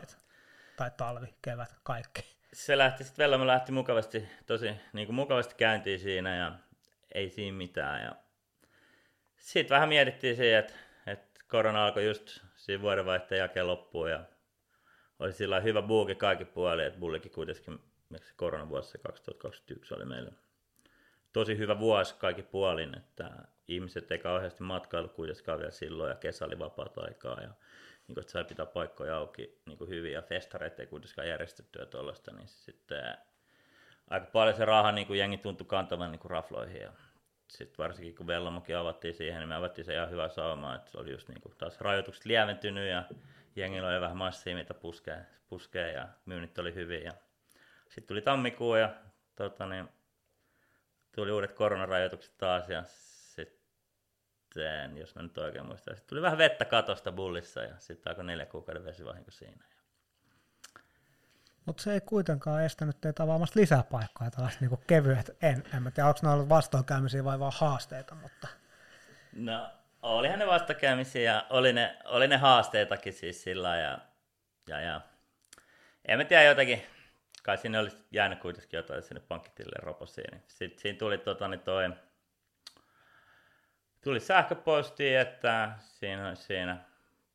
Tai 0.76 0.90
talvi, 0.96 1.34
kevät, 1.42 1.76
kaikki. 1.82 2.36
Se 2.52 2.78
lähti 2.78 3.04
sitten 3.04 3.22
Vellamo 3.22 3.46
lähti 3.46 3.72
mukavasti, 3.72 4.28
tosi 4.46 4.76
niin 4.92 5.06
kuin 5.06 5.16
mukavasti 5.16 5.54
käyntiin 5.54 6.00
siinä 6.00 6.36
ja 6.36 6.52
ei 7.14 7.30
siinä 7.30 7.56
mitään. 7.56 8.02
Ja 8.02 8.12
sitten 9.38 9.74
vähän 9.74 9.88
mietittiin 9.88 10.36
siihen, 10.36 10.58
että 10.58 10.74
korona 11.48 11.84
alkoi 11.84 12.06
just 12.06 12.40
siinä 12.56 12.82
vuodenvaihteen 12.82 13.38
jälkeen 13.38 13.66
loppuun 13.66 14.10
ja 14.10 14.20
oli 15.18 15.32
sillä 15.32 15.60
hyvä 15.60 15.82
buuki 15.82 16.14
kaikki 16.14 16.44
puoli, 16.44 16.84
että 16.84 17.00
Bullikin 17.00 17.32
kuitenkin, 17.32 17.80
se 18.16 18.32
koronavuosi 18.36 18.90
se 18.90 18.98
2021 18.98 19.94
oli 19.94 20.04
meille. 20.04 20.32
Tosi 21.32 21.58
hyvä 21.58 21.78
vuosi 21.78 22.14
kaikki 22.18 22.42
puolin, 22.42 22.96
että 22.96 23.30
ihmiset 23.68 24.10
ei 24.10 24.18
kauheasti 24.18 24.62
matkailu 24.62 25.08
kuitenkaan 25.08 25.58
vielä 25.58 25.70
silloin 25.70 26.10
ja 26.10 26.16
kesä 26.16 26.44
oli 26.44 26.58
vapaata 26.58 27.00
aikaa 27.00 27.40
ja 27.40 27.48
niin 28.08 28.14
kuin, 28.14 28.20
että 28.20 28.32
sai 28.32 28.44
pitää 28.44 28.66
paikkoja 28.66 29.16
auki 29.16 29.60
niin 29.66 29.78
kuin 29.78 29.90
hyvin 29.90 30.12
ja 30.12 30.22
festareita 30.22 30.82
ei 30.82 30.86
kuitenkaan 30.86 31.28
järjestettyä 31.28 31.86
tuollaista, 31.86 32.32
niin 32.32 32.48
sitten 32.48 33.16
aika 34.10 34.26
paljon 34.26 34.56
se 34.56 34.64
raha 34.64 34.92
niin 34.92 35.06
kuin 35.06 35.18
jengi 35.18 35.38
tuntui 35.38 35.66
kantavan 35.66 36.12
niin 36.12 36.20
kuin 36.20 36.30
rafloihin 36.30 36.82
ja 36.82 36.92
sitten 37.48 37.78
varsinkin 37.78 38.14
kun 38.14 38.26
Vellamokin 38.26 38.76
avattiin 38.76 39.14
siihen, 39.14 39.38
niin 39.40 39.48
me 39.48 39.54
avattiin 39.54 39.84
se 39.84 39.94
ihan 39.94 40.10
hyvä 40.10 40.28
sauma, 40.28 40.74
että 40.74 40.90
se 40.90 40.98
oli 40.98 41.10
just 41.10 41.28
niin 41.28 41.40
kuin 41.40 41.54
taas 41.58 41.80
rajoitukset 41.80 42.24
lieventynyt 42.24 42.90
ja 42.90 43.04
jengillä 43.56 43.88
oli 43.88 44.00
vähän 44.00 44.16
massia, 44.16 44.56
mitä 44.56 44.74
puskee, 44.74 45.26
puskee 45.48 45.92
ja 45.92 46.08
myynnit 46.26 46.58
oli 46.58 46.74
hyvin. 46.74 47.02
Ja 47.02 47.12
sitten 47.88 48.06
tuli 48.08 48.22
tammikuu 48.22 48.74
ja 48.74 48.94
tota, 49.36 49.66
niin, 49.66 49.88
tuli 51.14 51.32
uudet 51.32 51.52
koronarajoitukset 51.52 52.38
taas 52.38 52.68
ja 52.68 52.82
sitten, 53.36 54.96
jos 54.96 55.14
mä 55.14 55.22
nyt 55.22 55.38
oikein 55.38 55.66
muistan, 55.66 55.96
sitten 55.96 56.08
tuli 56.08 56.22
vähän 56.22 56.38
vettä 56.38 56.64
katosta 56.64 57.12
bullissa 57.12 57.62
ja 57.62 57.74
sitten 57.78 58.10
alkoi 58.10 58.24
neljä 58.24 58.46
kuukauden 58.46 58.84
vesivahinko 58.84 59.30
siinä. 59.30 59.64
Mutta 61.66 61.82
se 61.82 61.92
ei 61.92 62.00
kuitenkaan 62.00 62.64
estänyt 62.64 63.00
teitä 63.00 63.22
avaamasta 63.22 63.60
lisää 63.60 63.82
paikkoja 63.82 64.30
taas 64.30 64.60
niin 64.60 64.78
kevyet. 64.86 65.36
En, 65.42 65.62
en 65.74 65.82
mä 65.82 65.90
tiedä, 65.90 66.08
onko 66.08 66.20
ne 66.22 66.28
ollut 66.28 66.48
vastoinkäymisiä 66.48 67.24
vai 67.24 67.38
vaan 67.38 67.52
haasteita, 67.56 68.14
mutta... 68.14 68.48
No, 69.32 69.70
olihan 70.02 70.38
ne 70.38 70.46
vastoinkäymisiä 70.46 71.32
ja 71.32 71.46
oli 71.50 71.72
ne, 71.72 71.98
oli 72.04 72.28
ne 72.28 72.36
haasteitakin 72.36 73.12
siis 73.12 73.42
sillä 73.42 73.76
ja, 73.76 73.98
ja, 74.68 74.80
ja 74.80 75.00
en 76.04 76.18
mä 76.18 76.24
tiedä 76.24 76.42
jotakin, 76.42 76.82
kai 77.42 77.58
sinne 77.58 77.78
olisi 77.78 77.96
jäänyt 78.10 78.38
kuitenkin 78.38 78.78
jotain 78.78 79.02
sinne 79.02 79.20
pankkitille 79.20 79.76
roposiin. 79.82 80.42
Sitten 80.46 80.80
siinä 80.80 80.98
tuli 80.98 81.18
tota, 81.18 81.48
niin 81.48 81.60
toi, 81.60 81.90
tuli 84.04 84.20
sähköposti, 84.20 85.14
että 85.14 85.72
siinä 85.78 86.34
siinä 86.34 86.76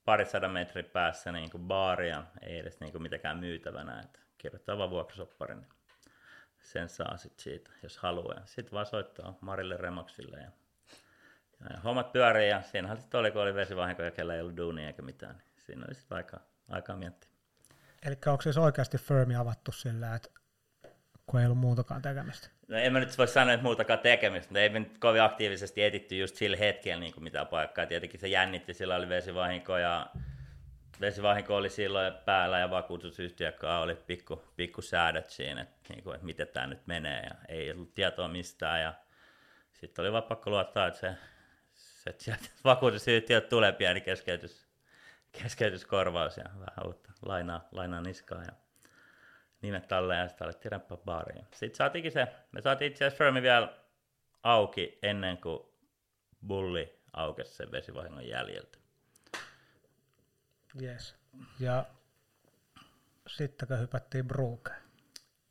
parisadan 0.05 0.51
metrin 0.51 0.85
päässä 0.85 1.31
niin 1.31 1.49
kuin 1.49 1.63
baaria, 1.63 2.23
ei 2.41 2.59
edes 2.59 2.79
niin 2.79 2.91
kuin 2.91 3.01
mitenkään 3.01 3.37
myytävänä, 3.37 3.99
että 3.99 4.19
kirjoittaa 4.37 4.77
vaan 4.77 4.89
vuokrasopparin, 4.89 5.57
niin 5.57 5.69
sen 6.61 6.89
saa 6.89 7.17
sit 7.17 7.39
siitä, 7.39 7.71
jos 7.83 7.97
haluaa. 7.97 8.41
Sitten 8.45 8.71
vaan 8.71 8.85
soittaa 8.85 9.37
Marille 9.41 9.77
Remaksille 9.77 10.37
ja, 10.37 10.51
ja, 11.69 11.79
hommat 11.79 12.11
pyörii 12.11 12.49
ja 12.49 12.61
siinähän 12.61 12.97
sitten 12.97 13.19
oli, 13.19 13.31
kun 13.31 13.41
oli 13.41 13.55
vesivahinko 13.55 14.03
ja 14.03 14.11
kellä 14.11 14.35
ei 14.35 14.41
ollut 14.41 14.57
duunia 14.57 14.87
eikä 14.87 15.01
mitään, 15.01 15.35
niin 15.35 15.65
siinä 15.65 15.85
oli 15.87 15.95
sitten 15.95 16.15
aikaa, 16.15 16.39
aikaa 16.69 16.95
miettiä. 16.95 17.31
Eli 18.05 18.15
onko 18.25 18.41
siis 18.41 18.57
oikeasti 18.57 18.97
firmi 18.97 19.35
avattu 19.35 19.71
sillä, 19.71 20.15
että 20.15 20.29
kun 21.31 21.39
ei 21.39 21.45
ollut 21.45 21.57
muutakaan 21.57 22.01
tekemistä? 22.01 22.47
No 22.67 22.77
en 22.77 22.93
mä 22.93 22.99
nyt 22.99 23.17
voi 23.17 23.27
sanoa, 23.27 23.53
että 23.53 23.63
muutakaan 23.63 23.99
tekemistä, 23.99 24.49
mutta 24.49 24.59
ei 24.59 24.69
me 24.69 24.79
nyt 24.79 24.97
kovin 24.97 25.21
aktiivisesti 25.21 25.83
etitty 25.83 26.17
just 26.17 26.35
sillä 26.35 26.57
hetkellä 26.57 26.99
niin 26.99 27.13
kuin 27.13 27.23
mitään 27.23 27.47
paikkaa. 27.47 27.85
Tietenkin 27.85 28.19
se 28.19 28.27
jännitti, 28.27 28.73
sillä 28.73 28.95
oli 28.95 29.09
vesivahinko 29.09 29.77
ja 29.77 30.07
vesivahinko 31.01 31.55
oli 31.55 31.69
silloin 31.69 32.13
päällä 32.25 32.59
ja 32.59 32.69
vakuutusyhtiökään 32.69 33.81
oli 33.81 33.95
pikku, 33.95 34.43
pikku 34.55 34.81
säädöt 34.81 35.29
siinä, 35.29 35.61
että, 35.61 35.93
niin 35.93 36.03
kuin, 36.03 36.15
että 36.15 36.25
miten 36.25 36.47
tämä 36.47 36.67
nyt 36.67 36.87
menee 36.87 37.21
ja 37.21 37.35
ei 37.47 37.71
ollut 37.71 37.93
tietoa 37.93 38.27
mistään 38.27 38.81
ja 38.81 38.93
sitten 39.73 40.03
oli 40.03 40.11
vaan 40.11 40.23
pakko 40.23 40.49
luottaa, 40.49 40.87
että 40.87 40.99
se, 40.99 41.15
se 41.73 42.09
että 42.09 42.23
sieltä 42.23 42.45
vakuutusyhtiöt 42.63 43.49
tulee 43.49 43.71
pieni 43.71 44.01
keskeytys, 44.01 44.67
keskeytyskorvaus 45.31 46.37
ja 46.37 46.43
vähän 46.43 46.85
uutta 46.85 47.11
lainaa, 47.25 47.67
lainaa 47.71 48.01
niskaa 48.01 48.43
ja 48.43 48.51
nimet 49.61 49.87
talle 49.87 50.15
ja 50.15 50.27
sitten 50.27 50.45
alettiin 50.45 50.71
räppää 50.71 50.97
baariin. 50.97 51.45
Sitten 51.53 51.77
saatiinkin 51.77 52.11
se, 52.11 52.27
me 52.51 52.61
saatiin 52.61 52.91
itse 52.91 53.05
asiassa 53.05 53.23
Firmi 53.23 53.41
vielä 53.41 53.73
auki 54.43 54.99
ennen 55.03 55.37
kuin 55.37 55.59
Bulli 56.47 56.99
aukesi 57.13 57.53
sen 57.53 57.71
vesivahingon 57.71 58.27
jäljiltä. 58.27 58.77
Yes. 60.81 61.15
Ja 61.59 61.85
sittenkö 63.27 63.77
hypättiin 63.77 64.27
Brugeen? 64.27 64.81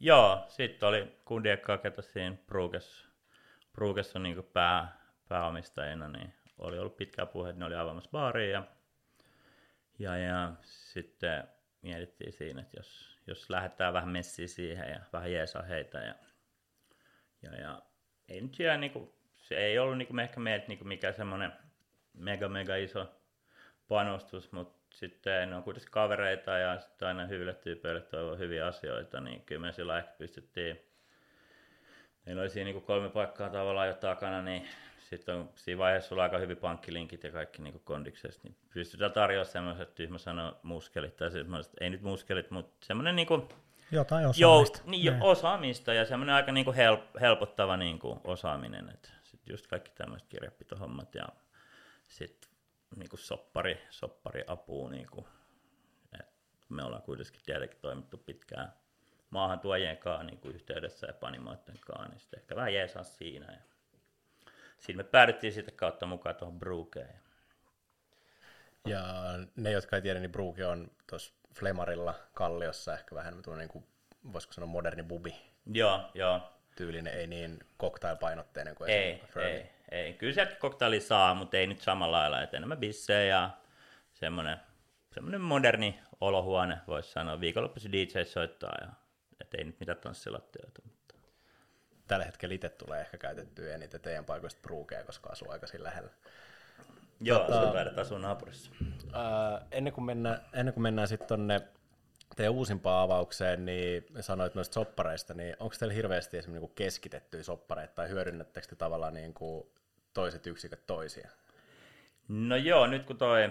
Joo, 0.01 0.45
sitten 0.49 0.89
oli 0.89 1.17
kundiekkaa, 1.25 1.79
ketä 1.79 2.03
siinä 2.03 2.37
Brugessa, 2.47 3.09
Brugessa 3.73 4.19
on 4.19 4.23
niin 4.23 4.45
pää, 4.53 5.01
pääomistajina, 5.29 6.09
niin 6.09 6.35
oli 6.59 6.79
ollut 6.79 6.97
pitkää 6.97 7.27
puhe, 7.27 7.53
ne 7.53 7.65
oli 7.65 7.75
avaamassa 7.75 8.11
baaria 8.11 8.51
ja, 8.51 8.65
ja, 9.99 10.17
ja 10.17 10.53
sitten 10.63 11.49
mietittiin 11.83 12.33
siinä, 12.33 12.61
että 12.61 12.77
jos, 12.77 13.19
jos 13.31 13.51
lähdetään 13.51 13.93
vähän 13.93 14.09
messiä 14.09 14.47
siihen 14.47 14.91
ja 14.91 15.01
vähän 15.13 15.33
jeesaa 15.33 15.63
heitä 15.63 15.99
ja, 15.99 16.15
ja, 17.43 17.61
ja 17.61 17.83
ei 18.29 18.41
nyt 18.41 18.55
siellä 18.55 18.77
niin 18.77 18.93
kuin, 18.93 19.11
se 19.37 19.55
ei 19.55 19.79
ollut 19.79 19.99
niin 19.99 20.09
kuin 20.09 20.21
ehkä 20.21 20.41
meiltä 20.41 20.67
niin 20.69 20.79
kuin 20.79 20.89
mikään 20.89 21.15
semmoinen 21.15 21.53
mega 22.15 22.49
mega 22.49 22.77
iso 22.77 23.21
panostus, 23.89 24.53
mutta 24.53 24.81
sitten 24.95 25.51
ne 25.51 25.57
on 25.57 25.63
kuitenkin 25.63 25.91
kavereita 25.91 26.51
ja 26.51 26.81
sitten 26.81 27.09
aina 27.09 27.27
hyville 27.27 27.55
tyypeille 27.55 28.01
toivoo 28.01 28.37
hyviä 28.37 28.67
asioita, 28.67 29.21
niin 29.21 29.43
kyllä 29.43 29.61
me 29.61 29.73
sillä 29.73 29.99
ehkä 29.99 30.13
pystyttiin, 30.19 30.81
meillä 32.27 32.43
oli 32.43 32.51
siinä 32.51 32.71
niin 32.71 32.83
kolme 32.83 33.11
paikkaa 33.11 33.51
tavallaan 33.51 33.89
jo 33.89 33.95
takana, 33.95 34.43
niin 34.43 34.69
sitten 35.11 35.35
on 35.35 35.51
siinä 35.55 35.79
vaiheessa 35.79 36.09
sulla 36.09 36.23
aika 36.23 36.39
hyvin 36.39 36.57
pankkilinkit 36.57 37.25
ja 37.25 37.33
kaikki 37.33 37.63
niin 37.63 37.81
kondiksesta, 37.85 38.43
niin 38.45 38.57
pystytään 38.75 39.13
tarjoamaan 39.13 39.53
semmoiset, 39.53 39.95
tyhmä 39.95 40.19
sanoa 40.19 40.61
muskelit, 40.63 41.17
tai 41.17 41.31
semmoiset, 41.31 41.73
ei 41.81 41.91
nyt 41.91 42.03
muskelit, 42.03 42.51
mutta 42.51 42.87
semmoinen 42.87 43.17
niin 43.17 43.27
kuin, 43.27 43.49
jotain 43.93 44.27
osaamista. 44.27 44.79
Joo, 44.79 44.91
niin, 44.91 45.05
jo, 45.05 45.13
niin. 45.13 45.23
osaamista 45.23 45.95
ja 45.95 46.05
semmoinen 46.05 46.35
aika 46.35 46.53
niin 46.53 46.65
kuin 46.65 46.77
help, 46.77 47.01
helpottava 47.21 47.77
niin 47.77 47.99
kuin 47.99 48.21
osaaminen, 48.25 48.91
että 48.91 49.09
sitten 49.23 49.53
just 49.53 49.67
kaikki 49.67 49.91
tämmöiset 49.95 50.29
kirjapitohommat 50.29 51.15
ja 51.15 51.29
sitten 52.09 52.51
niin 52.97 53.09
kuin 53.09 53.21
soppari, 53.21 53.81
soppari 53.91 54.45
apuu, 54.47 54.89
niin 54.89 55.07
kuin, 55.11 55.27
me 56.69 56.85
ollaan 56.85 57.03
kuitenkin 57.03 57.41
tietenkin 57.47 57.79
toimittu 57.81 58.19
pitkään 58.19 58.73
maahan 59.31 59.61
tuojien 59.61 59.97
kanssa 59.97 60.23
niin 60.23 60.39
kuin 60.39 60.55
yhteydessä 60.55 61.07
ja 61.07 61.13
panimoiden 61.13 61.79
kanssa, 61.87 62.09
niin 62.09 62.21
sitten 62.21 62.41
ehkä 62.41 62.57
vähän 62.57 62.75
jeesaa 62.75 63.03
siinä. 63.03 63.53
Ja 63.53 63.70
siinä 64.81 64.97
me 64.97 65.05
päädyttiin 65.05 65.53
sitten 65.53 65.75
kautta 65.75 66.07
mukaan 66.07 66.37
tuohon 66.37 66.59
Brukeen. 66.59 67.21
Ja 68.87 69.03
ne, 69.57 69.71
jotka 69.71 69.97
ei 69.97 70.03
tiedä, 70.03 70.21
niin 70.21 70.33
Bruke 70.33 70.67
on 70.67 70.91
tuossa 71.07 71.35
Flemarilla 71.55 72.15
Kalliossa 72.35 72.95
ehkä 72.95 73.15
vähän 73.15 73.43
niin 73.59 73.69
kuin, 73.69 73.87
voisiko 74.33 74.53
sanoa 74.53 74.69
moderni 74.69 75.03
bubi. 75.03 75.35
Joo, 75.67 76.11
joo. 76.15 76.41
Tyylinen, 76.77 77.15
ei 77.15 77.27
niin 77.27 77.59
cocktail-painotteinen 77.81 78.75
kuin 78.75 78.91
ei, 78.91 79.23
ei, 79.37 79.71
ei. 79.91 80.15
Kyllä 80.15 80.33
sieltä 80.33 80.55
koktaili 80.55 81.01
saa, 81.01 81.35
mutta 81.35 81.57
ei 81.57 81.67
nyt 81.67 81.81
samalla 81.81 82.19
lailla, 82.19 82.43
että 82.43 82.57
enemmän 82.57 82.79
bissejä 82.79 83.25
ja 83.25 83.51
semmoinen, 84.13 84.57
semmoinen 85.15 85.41
moderni 85.41 86.01
olohuone, 86.21 86.79
voisi 86.87 87.13
sanoa. 87.13 87.41
Viikonloppuisin 87.41 87.93
DJ 87.93 88.25
soittaa 88.25 88.75
ja 88.81 88.89
et 89.41 89.55
ei 89.55 89.65
nyt 89.65 89.81
mitään 89.81 89.99
tanssilattioita. 89.99 90.83
Tällä 92.11 92.25
hetkellä 92.25 92.55
itse 92.55 92.69
tulee 92.69 93.01
ehkä 93.01 93.19
käytettyä 93.19 93.75
eniten 93.75 94.01
teidän 94.01 94.25
paikoista 94.25 94.61
Brugea, 94.63 95.05
koska 95.05 95.31
asuu 95.31 95.51
aikaisin 95.51 95.83
lähellä. 95.83 96.11
Joo, 97.21 97.39
tota, 97.39 97.61
asuu 97.61 97.73
taidat 97.73 97.99
asua 97.99 98.19
naapurissa. 98.19 98.71
Ää, 99.13 99.67
ennen 99.73 99.93
kuin 99.93 100.05
mennään, 100.05 100.41
ennen 100.53 100.75
kuin 100.75 100.83
mennään 100.83 101.09
sitten 101.09 101.29
tonne 101.29 101.61
teidän 102.37 102.53
uusimpaan 102.53 103.05
avaukseen, 103.05 103.65
niin 103.65 104.07
sanoit 104.21 104.55
noista 104.55 104.75
soppareista, 104.75 105.35
niin 105.35 105.57
onko 105.61 105.75
teillä 105.79 105.95
hirveästi 105.95 106.39
esimerkiksi 106.39 106.67
niin 106.67 106.75
keskitettyjä 106.75 107.43
soppareita 107.43 107.95
tai 107.95 108.09
hyödynnättekö 108.09 108.67
te 108.67 108.77
tavallaan 108.77 109.15
niin 109.15 109.35
kuin 109.35 109.67
toiset 110.15 110.47
yksiköt 110.47 110.87
toisia? 110.87 111.31
No 112.29 112.57
joo, 112.57 112.87
nyt 112.87 113.05
kun 113.05 113.19
toi 113.19 113.51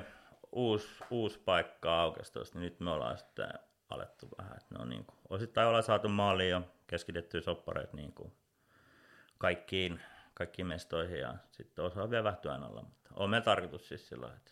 uusi, 0.52 0.88
uusi 1.10 1.40
paikka 1.40 2.02
aukesi 2.02 2.32
niin 2.54 2.62
nyt 2.62 2.80
me 2.80 2.92
ollaan 2.92 3.18
sitten 3.18 3.50
alettu 3.90 4.28
vähän, 4.38 4.58
että 4.58 4.76
ne 4.76 4.82
on 4.82 4.90
niin 4.90 5.06
kuin, 5.06 5.18
osittain 5.30 5.68
ollaan 5.68 5.84
saatu 5.84 6.10
maaliin 6.10 6.50
jo 6.50 6.62
keskitettyjä 6.88 7.42
soppareita 7.42 7.96
niin 7.98 8.14
kuin 8.14 8.34
kaikkiin, 9.40 10.02
kaikkiin 10.34 10.68
mestoihin 10.68 11.20
ja 11.20 11.36
sitten 11.52 11.86
osa 11.86 12.04
on 12.04 12.10
vielä 12.10 12.24
vähän 12.24 12.40
työn 12.40 12.64
alla, 12.64 12.82
mutta 12.82 13.10
on 13.16 13.30
meillä 13.30 13.46
tarkoitus 13.46 13.88
siis 13.88 14.08
sillä 14.08 14.28
että 14.36 14.52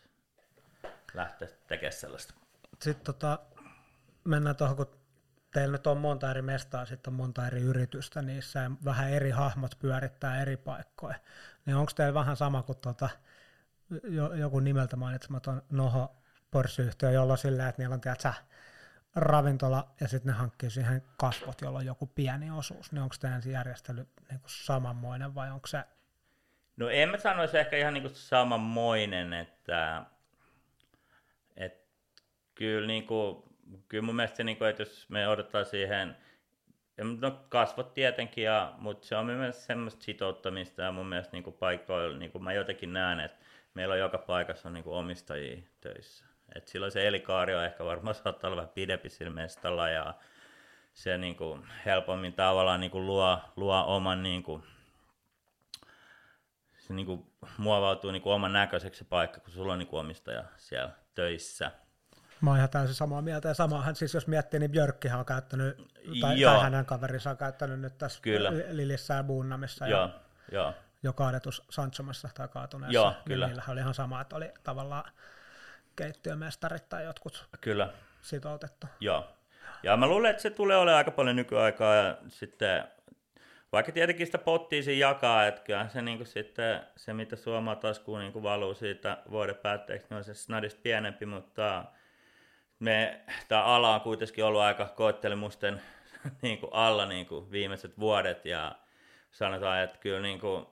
lähteä 1.14 1.48
tekemään 1.68 1.94
sellaista. 1.94 2.34
Sitten 2.82 3.06
tota, 3.06 3.40
mennään 4.24 4.56
tuohon, 4.56 4.78
kun 4.78 5.00
teillä 5.54 5.72
nyt 5.72 5.88
on 5.88 5.98
monta 5.98 6.32
eri 6.32 6.42
mestaa, 6.42 6.86
sitten 6.86 7.12
on 7.12 7.18
monta 7.18 7.48
eri 7.48 7.62
yritystä, 7.62 8.22
niissä 8.22 8.72
vähän 8.86 9.12
eri 9.12 9.30
hahmot 9.30 9.80
pyörittää 9.80 10.42
eri 10.42 10.58
paikkoja. 10.58 11.16
Niin 11.66 11.76
onko 11.76 11.92
teillä 11.96 12.14
vähän 12.14 12.38
sama 12.38 12.64
kuin 12.64 12.78
tuota, 12.78 13.10
joku 14.40 14.60
nimeltä 14.60 14.96
mainitsematon 14.96 15.62
Noho 15.70 16.16
pörssiyhtiö, 16.52 17.12
jolla 17.12 17.34
on 17.34 17.38
sillä, 17.38 17.68
että 17.68 17.82
niillä 17.82 17.94
on 17.94 18.02
tiedätkö, 18.02 18.34
ravintola 19.18 19.88
ja 20.02 20.08
sitten 20.08 20.32
ne 20.32 20.38
hankkii 20.38 20.70
siihen 20.70 21.04
kasvot, 21.18 21.62
jolla 21.62 21.80
on 21.80 21.86
joku 21.86 22.06
pieni 22.06 22.52
osuus. 22.52 22.92
Niin 22.92 23.02
onko 23.02 23.16
teidän 23.20 23.42
järjestely 23.46 24.08
niin 24.30 24.40
kuin 24.40 24.52
samanmoinen 24.52 25.36
vai 25.36 25.52
onko 25.52 25.68
se? 25.68 25.84
No 26.78 26.90
en 26.90 27.10
mä 27.10 27.18
sanoisi 27.18 27.58
ehkä 27.58 27.78
ihan 27.78 27.94
niin 27.94 28.02
kuin 28.02 28.16
samanmoinen, 28.16 29.34
että, 29.34 30.06
että 31.56 31.90
kyllä 32.56 32.88
niin 32.88 33.08
kuin 33.08 33.44
kyllä 33.88 34.06
mun 34.06 34.16
mielestä, 34.16 34.44
niin 34.44 34.58
kuin, 34.58 34.70
että 34.70 34.82
jos 34.82 35.10
me 35.10 35.28
odottaa 35.28 35.64
siihen, 35.64 36.16
no 37.22 37.32
kasvot 37.50 37.94
tietenkin, 37.94 38.44
ja, 38.44 38.74
mutta 38.78 39.08
se 39.08 39.16
on 39.16 39.26
myös 39.26 39.66
semmoista 39.66 40.04
sitouttamista 40.04 40.82
ja 40.82 40.92
mun 40.92 41.08
mielestä 41.10 41.34
niin 41.34 41.44
kuin 41.44 41.56
paikoilla, 41.56 42.18
niin 42.18 42.32
kuin 42.32 42.44
mä 42.44 42.54
jotenkin 42.54 42.94
näen, 42.94 43.20
että 43.20 43.46
meillä 43.74 43.94
on 43.94 44.00
joka 44.00 44.18
paikassa 44.18 44.70
on 44.70 44.74
niin 44.74 44.84
kuin 44.84 44.96
omistajia 44.96 45.58
töissä. 45.82 46.26
Et 46.56 46.68
silloin 46.68 46.92
se 46.92 47.08
elikaari 47.08 47.56
on 47.56 47.66
ehkä 47.66 47.86
varmaan 47.86 48.16
saattaa 48.24 48.48
olla 48.48 48.56
vähän 48.56 48.74
pidempi 48.74 49.10
sillä 49.10 49.32
mestalla 49.32 49.90
ja 49.90 50.14
se 50.94 51.18
niin 51.18 51.36
kuin 51.36 51.68
helpommin 51.86 52.34
tavallaan 52.34 52.80
niin 52.80 52.92
kuin 52.92 53.06
luo, 53.06 53.40
luo 53.56 53.84
oman 53.96 54.24
niin 54.24 54.44
kuin, 54.44 54.64
se 56.78 56.94
niin 56.94 57.06
kuin 57.06 57.32
muovautuu 57.58 58.12
niin 58.12 58.22
kuin 58.22 58.34
oman 58.34 58.54
näköiseksi 58.54 58.98
se 58.98 59.06
paikka, 59.06 59.40
kun 59.40 59.54
sulla 59.54 59.74
on 59.74 59.80
niin 59.80 59.88
kuin 59.88 60.00
omistaja 60.00 60.44
siellä 60.58 60.92
töissä. 61.16 61.72
Mä 62.42 62.50
oon 62.50 62.58
ihan 62.58 62.70
täysin 62.70 62.96
samaa 62.96 63.22
mieltä. 63.22 63.48
Ja 63.48 63.54
samahan 63.54 63.96
siis 63.96 64.14
jos 64.14 64.28
miettii, 64.28 64.60
niin 64.60 64.72
Björkkihan 64.72 65.20
on 65.20 65.26
käyttänyt, 65.26 65.78
tai, 66.22 66.42
tai 66.42 66.62
hänen 66.62 66.86
kaverinsa 66.86 67.30
on 67.30 67.38
käyttänyt 67.38 67.80
nyt 67.80 67.98
tässä 67.98 68.20
kyllä. 68.22 68.52
Lilissä 68.70 69.14
ja 69.14 69.24
Buunamissa. 69.24 69.88
Joo, 69.88 70.02
ja 70.02 70.10
joo. 70.52 70.74
jo 71.04 71.14
kaadetus 71.14 71.64
Sanchomassa 71.70 72.30
tai 72.34 72.48
kaatuneessa. 72.48 72.94
Joo, 72.94 73.10
niin 73.10 73.24
kyllä. 73.26 73.48
Niillä 73.48 73.64
oli 73.68 73.80
ihan 73.80 73.94
sama, 73.94 74.22
että 74.22 74.36
oli 74.36 74.52
tavallaan 74.64 75.12
keittiömestarit 75.98 76.90
tai 76.90 77.04
jotkut 77.04 77.46
kyllä. 77.62 77.90
sitoutettu. 78.22 78.88
Joo. 79.00 79.28
Ja 79.84 79.98
mä 79.98 80.08
luulen, 80.08 80.32
että 80.32 80.42
se 80.42 80.50
tulee 80.50 80.78
olemaan 80.78 80.98
aika 80.98 81.12
paljon 81.12 81.36
nykyaikaa 81.36 81.96
ja 81.96 82.18
sitten 82.28 82.84
vaikka 83.72 83.92
tietenkin 83.92 84.26
sitä 84.26 84.38
pottia 84.38 84.84
siinä 84.84 85.08
jakaa, 85.08 85.48
että 85.48 85.62
kyllä 85.62 85.88
se, 85.88 86.02
niin 86.02 86.18
kuin 86.18 86.28
sitten, 86.28 86.82
se 86.96 87.14
mitä 87.14 87.36
Suomaa 87.36 87.76
taskuun 87.76 88.20
niin 88.20 88.44
valuu 88.44 88.74
siitä 88.74 89.18
vuoden 89.32 89.56
päätteeksi, 89.56 90.08
niin 90.10 90.18
on 90.18 90.24
se 90.24 90.34
snadista 90.34 90.80
pienempi, 90.84 91.26
mutta 91.26 91.86
me, 92.80 93.22
tämä 93.48 93.64
ala 93.64 93.96
on 93.96 94.02
kuitenkin 94.02 94.44
ollut 94.44 94.62
aika 94.62 94.86
koettelemusten 94.86 95.82
niin 96.42 96.58
kuin 96.58 96.74
alla 96.74 97.06
niin 97.06 97.26
kuin 97.26 97.52
viimeiset 97.52 98.00
vuodet 98.00 98.46
ja 98.46 98.76
sanotaan, 99.32 99.84
että 99.84 99.98
kyllä 99.98 100.22
niin 100.22 100.40
kuin, 100.40 100.66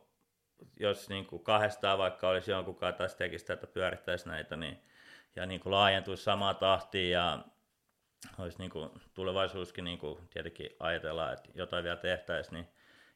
jos 0.80 1.10
niin 1.10 1.26
kuin 1.26 1.44
kahdestaan 1.44 1.98
vaikka 1.98 2.30
olisi 2.30 2.52
jonkun 2.52 2.76
kanssa 2.76 2.98
taas 2.98 3.16
tekisi 3.16 3.46
tätä, 3.46 3.68
pyörittäisi 3.68 4.30
näitä, 4.30 4.56
niin, 4.56 4.82
ja 5.36 5.46
niin 5.46 5.60
kuin 5.60 5.72
laajentuisi 5.72 6.24
samaa 6.24 6.54
tahtia 6.54 7.20
ja 7.20 7.40
olisi 8.38 8.58
niin 8.58 8.72
kuin 8.72 8.90
tulevaisuuskin 9.14 9.84
niin 9.84 10.00
kuin 10.00 10.28
tietenkin 10.30 10.70
ajatellaan, 10.80 11.34
että 11.34 11.50
jotain 11.56 11.84
vielä 11.84 11.98
tehtäisiin, 11.98 12.54
niin 12.54 12.68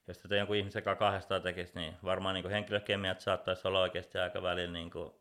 jos 0.08 0.18
tätä 0.18 0.36
jonkun 0.36 0.56
ihmisen 0.56 0.84
kanssa 0.84 1.00
kahdestaan 1.00 1.42
tekisi, 1.42 1.72
niin 1.76 1.96
varmaan 2.04 2.34
niin 2.34 2.44
kuin 2.44 2.52
henkilökemiat 2.52 3.22
saattaisi 3.22 3.68
olla 3.68 3.82
oikeasti 3.82 4.18
aika 4.18 4.42
välillä 4.42 4.74
niin 4.74 4.92
kuin 4.92 5.12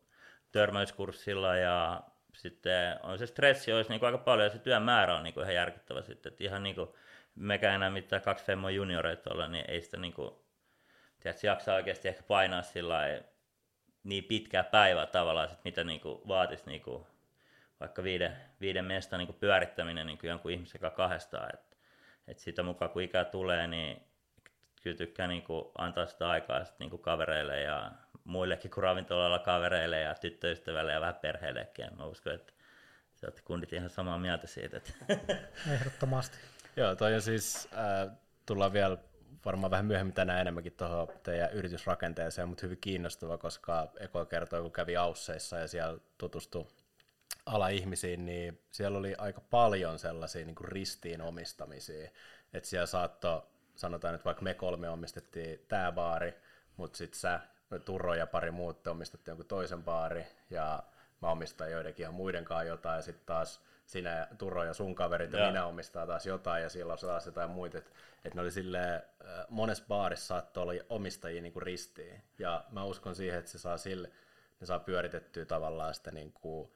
törmäyskurssilla 0.53 1.57
ja 1.57 2.03
sitten 2.35 2.99
on 3.03 3.19
se 3.19 3.27
stressi 3.27 3.73
olisi 3.73 3.91
niin 3.91 4.01
kuin 4.01 4.07
aika 4.07 4.19
paljon 4.19 4.47
ja 4.47 4.51
se 4.51 4.59
työn 4.59 4.83
määrä 4.83 5.17
on 5.17 5.23
niin 5.23 5.35
kuin 5.35 5.43
ihan 5.43 5.55
järkyttävä 5.55 6.03
sitten. 6.03 6.33
Että 6.33 6.45
ihan 6.45 6.63
niin 6.63 6.75
kuin 6.75 6.89
mekään 7.35 7.75
enää 7.75 7.91
mitään 7.91 8.23
kaksi 8.23 8.45
femmo 8.45 8.69
junioreita 8.69 9.33
olla, 9.33 9.49
niin 9.49 9.65
ei 9.69 9.81
sitä 9.81 9.97
niin 9.97 10.13
kuin, 10.13 10.31
tiedätkö, 11.21 11.47
jaksaa 11.47 11.75
oikeasti 11.75 12.09
ehkä 12.09 12.23
painaa 12.23 12.63
sillä 12.63 12.99
niin 14.09 14.25
pitkää 14.25 14.65
päivää 14.65 15.07
tavallaan, 15.07 15.49
sit 15.49 15.65
mitä 15.65 15.85
niin 15.85 16.01
kuin 16.01 16.21
vaatisi 16.29 16.63
niin 16.67 16.83
kuin 16.83 17.07
vaikka 17.81 18.03
viiden, 18.03 18.37
viiden 18.61 18.85
mesta 18.85 19.19
niin 19.19 19.35
pyörittäminen 19.35 20.07
niin 20.07 20.19
jonkun 20.23 20.51
ihmisen 20.51 20.81
kanssa 20.81 20.97
kahdestaan. 20.97 21.55
Että 21.55 21.77
et 22.29 22.39
sitä 22.39 22.63
mukaan 22.63 22.91
kun 22.91 23.03
ikää 23.03 23.25
tulee, 23.25 23.67
niin 23.67 24.03
kyllä 24.83 24.97
tykkää 24.97 25.27
niin 25.27 25.43
kuin 25.43 25.65
antaa 25.79 26.07
sitä 26.07 26.29
aikaa 26.29 26.65
sit 26.65 26.79
niin 26.79 26.91
kuin 26.91 27.03
kavereille 27.03 27.61
ja 27.61 27.93
muillekin 28.25 28.71
kuin 28.71 28.83
ravintolalla 28.83 29.39
kavereille 29.39 30.01
ja 30.01 30.15
tyttöystävälle 30.15 30.93
ja 30.93 31.01
vähän 31.01 31.15
perheellekin. 31.15 31.85
Ja 31.85 31.91
mä 31.91 32.05
uskon, 32.05 32.35
että 32.35 32.53
se 33.15 33.27
olette 33.27 33.43
kundit 33.45 33.73
ihan 33.73 33.91
samaa 33.91 34.19
mieltä 34.19 34.47
siitä. 34.47 34.77
Että 34.77 34.93
Ehdottomasti. 35.75 36.39
Joo, 36.77 36.97
toi 36.97 37.15
on 37.15 37.23
siis, 37.23 37.69
äh, 37.73 38.17
tullaan 38.47 38.73
vielä 38.73 38.99
varmaan 39.45 39.71
vähän 39.71 39.87
myöhemmin 39.87 40.15
tänään 40.15 40.41
enemmänkin 40.41 40.73
tuohon 40.73 41.09
teidän 41.23 41.53
yritysrakenteeseen, 41.53 42.49
mutta 42.49 42.67
hyvin 42.67 42.79
kiinnostava, 42.81 43.39
koska 43.39 43.93
Eko 44.01 44.25
kertoi, 44.25 44.63
kun 44.63 44.73
kävi 44.73 44.97
Ausseissa 44.97 45.59
ja 45.59 45.69
siellä 45.69 45.99
tutustui 46.19 46.67
ala-ihmisiin, 47.47 48.27
niin 48.27 48.63
siellä 48.71 48.99
oli 48.99 49.15
aika 49.19 49.41
paljon 49.41 49.99
sellaisia 49.99 50.45
niin 50.47 50.55
kuin 50.55 50.69
ristiin 50.69 51.23
omistamisia, 51.23 52.11
että 52.53 52.69
siellä 52.69 52.87
saattoi, 52.87 53.43
sanotaan 53.77 54.15
nyt 54.15 54.25
vaikka 54.25 54.43
me 54.43 54.55
kolme 54.55 54.89
omistettiin 54.89 55.65
tämä 55.69 55.93
baari, 55.93 56.35
mutta 56.77 56.99
sitten 56.99 57.21
sä, 57.21 57.41
Turo 57.85 58.15
ja 58.15 58.27
pari 58.27 58.51
muuta 58.51 58.91
omistettiin 58.91 59.33
jonkun 59.33 59.47
toisen 59.47 59.83
baari, 59.83 60.27
ja 60.51 60.83
mä 61.23 61.31
omistan 61.31 61.71
joidenkin 61.71 62.03
ihan 62.03 62.15
muiden 62.15 62.45
kanssa 62.45 62.65
jotain, 62.65 62.97
ja 62.97 63.03
sitten 63.03 63.27
taas 63.27 63.61
sinä, 63.89 64.29
Turo 64.39 64.65
ja 64.65 64.75
sun 64.75 64.95
kaverit 64.95 65.33
ja, 65.33 65.39
ja 65.39 65.47
minä 65.47 65.67
omistaa 65.67 66.07
taas 66.07 66.27
jotain, 66.27 66.63
ja 66.63 66.69
silloin 66.69 66.99
taas 66.99 67.27
jotain 67.27 67.51
muita, 67.51 67.79
että 67.79 67.91
et 68.25 68.35
ne 68.35 68.41
oli 68.41 68.51
silleen, 68.51 69.03
monessa 69.49 69.85
baarissa 69.89 70.27
saattoi 70.27 70.63
olla 70.63 70.85
omistajia 70.89 71.43
niin 71.43 71.53
kuin 71.53 71.63
ristiin, 71.63 72.23
ja 72.39 72.65
mä 72.71 72.85
uskon 72.85 73.15
siihen, 73.15 73.39
että 73.39 73.51
se 73.51 73.59
saa 73.59 73.77
sille, 73.77 74.11
ne 74.61 74.67
saa 74.67 74.79
pyöritettyä 74.79 75.45
tavallaan 75.45 75.95
sitä 75.95 76.11
niin 76.11 76.33
kuin, 76.33 76.71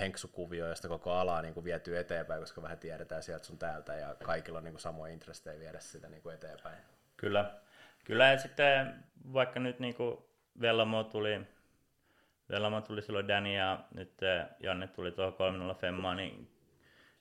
henksukuvio, 0.00 0.68
josta 0.68 0.88
koko 0.88 1.12
alaa 1.12 1.42
niin 1.42 1.54
kuin 1.54 1.64
vietyy 1.64 1.98
eteenpäin, 1.98 2.40
koska 2.40 2.62
vähän 2.62 2.78
tiedetään 2.78 3.22
sieltä 3.22 3.44
sun 3.44 3.58
täältä 3.58 3.94
ja 3.94 4.16
kaikilla 4.24 4.58
on 4.58 4.64
niin 4.64 4.72
kuin 4.72 4.80
samoja 4.80 5.12
intressejä 5.12 5.60
viedä 5.60 5.80
sitä 5.80 6.08
niin 6.08 6.22
kuin 6.22 6.34
eteenpäin. 6.34 6.78
Kyllä. 7.16 7.54
Kyllä, 8.04 8.26
ja 8.26 8.38
sitten 8.38 9.04
vaikka 9.32 9.60
nyt 9.60 9.78
niin 9.78 9.94
kuin 9.94 10.18
Vellamo 10.60 11.04
tuli, 11.04 11.46
Vellamo 12.50 12.80
tuli 12.80 13.02
silloin 13.02 13.28
Danny 13.28 13.54
ja 13.54 13.84
nyt 13.94 14.12
Janne 14.60 14.86
tuli 14.86 15.12
tuohon 15.12 15.32
3 15.34 15.74
Femmaan, 15.74 16.16
niin 16.16 16.50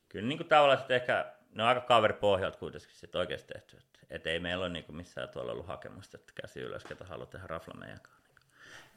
kyllä 0.09 0.27
niin 0.27 0.37
kuin 0.37 0.47
tavallaan 0.47 0.77
sitten 0.77 0.95
ehkä 0.95 1.33
ne 1.55 1.63
on 1.63 1.69
aika 1.69 1.81
kaveripohjalta 1.81 2.57
kuitenkin 2.57 2.89
sitten 2.91 3.19
oikeasti 3.19 3.53
tehty. 3.53 3.77
Että 3.77 3.99
et 4.09 4.27
ei 4.27 4.39
meillä 4.39 4.61
ole 4.65 4.73
niin 4.73 4.85
kuin 4.85 4.95
missään 4.95 5.29
tuolla 5.29 5.51
ollut 5.51 5.67
hakemusta, 5.67 6.17
että 6.17 6.33
käsi 6.41 6.59
ylös, 6.59 6.83
ketä 6.83 7.05
haluaa 7.05 7.27
tehdä 7.27 7.47
rafla 7.47 7.73
meidän 7.73 7.99
kanssa. 7.99 8.18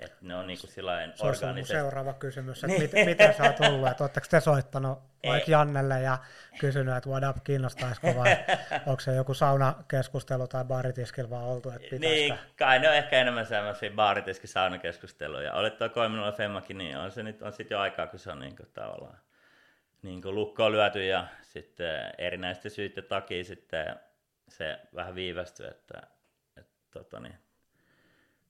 Että 0.04 0.18
ne 0.20 0.36
on 0.36 0.46
niinku 0.46 0.66
sillain 0.66 1.12
Se 1.14 1.46
on 1.46 1.64
seuraava 1.64 2.12
kysymys, 2.12 2.56
että 2.56 2.66
niin. 2.66 2.82
miten, 2.82 3.06
miten 3.06 3.34
sä 3.34 3.42
oot 3.42 3.56
tullut, 3.56 3.88
että 3.88 4.04
ootteko 4.04 4.26
te 4.30 4.40
soittanut 4.40 4.98
vaikka 5.26 5.50
Jannelle 5.50 6.00
ja 6.00 6.18
kysynyt, 6.58 6.96
että 6.96 7.10
what 7.10 7.24
up, 7.30 7.44
kiinnostaisiko 7.44 8.06
vai 8.16 8.36
onko 8.86 9.00
se 9.00 9.14
joku 9.14 9.34
saunakeskustelu 9.34 10.48
tai 10.48 10.64
baaritiskillä 10.64 11.30
vaan 11.30 11.44
oltu, 11.44 11.68
että 11.68 11.80
pitäisikö? 11.90 12.34
Niin, 12.34 12.38
kai 12.56 12.78
ne 12.78 12.88
on 12.88 12.94
ehkä 12.94 13.20
enemmän 13.20 13.46
sellaisia 13.46 13.90
baaritiski 13.90 14.46
saunakeskusteluja. 14.46 15.54
Olet 15.54 15.78
tuo 15.78 15.88
Koiminulla 15.88 16.32
Femmakin, 16.32 16.78
niin 16.78 16.96
on 16.96 17.10
se 17.10 17.22
nyt 17.22 17.42
on 17.42 17.52
sitten 17.52 17.74
jo 17.74 17.80
aikaa, 17.80 18.06
kun 18.06 18.18
se 18.18 18.30
on 18.30 18.40
niinku 18.40 18.62
tavallaan 18.72 19.18
niinku 20.02 20.34
lukkoon 20.34 20.72
lyöty 20.72 21.06
ja 21.06 21.26
sitten 21.42 22.12
erinäisten 22.18 22.70
syiden 22.70 23.04
takia 23.04 23.44
sitten 23.44 23.96
se 24.48 24.78
vähän 24.94 25.14
viivästyi, 25.14 25.66
että, 25.66 26.02
että 26.56 26.72
tota 26.90 27.20
niin, 27.20 27.34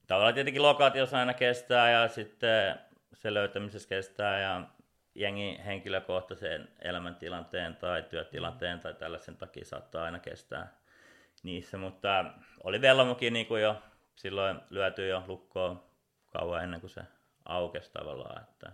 tavallaan 0.07 0.33
tietenkin 0.33 0.61
lokaatiossa 0.61 1.19
aina 1.19 1.33
kestää 1.33 1.91
ja 1.91 2.07
sitten 2.07 2.79
se 3.13 3.33
löytämisessä 3.33 3.89
kestää 3.89 4.39
ja 4.39 4.67
jengi 5.15 5.59
henkilökohtaisen 5.65 6.67
elämäntilanteen 6.81 7.75
tai 7.75 8.03
työtilanteen 8.03 8.79
tai 8.79 8.93
tällaisen 8.93 9.37
takia 9.37 9.65
saattaa 9.65 10.03
aina 10.03 10.19
kestää 10.19 10.73
niissä, 11.43 11.77
mutta 11.77 12.25
oli 12.63 12.81
Vellomokin 12.81 13.33
niin 13.33 13.45
kuin 13.45 13.61
jo 13.61 13.81
silloin 14.15 14.59
lyöty 14.69 15.07
jo 15.07 15.23
lukkoon 15.27 15.83
kauan 16.27 16.63
ennen 16.63 16.79
kuin 16.79 16.89
se 16.89 17.01
aukesi 17.45 17.91
tavallaan, 17.91 18.43
että, 18.43 18.71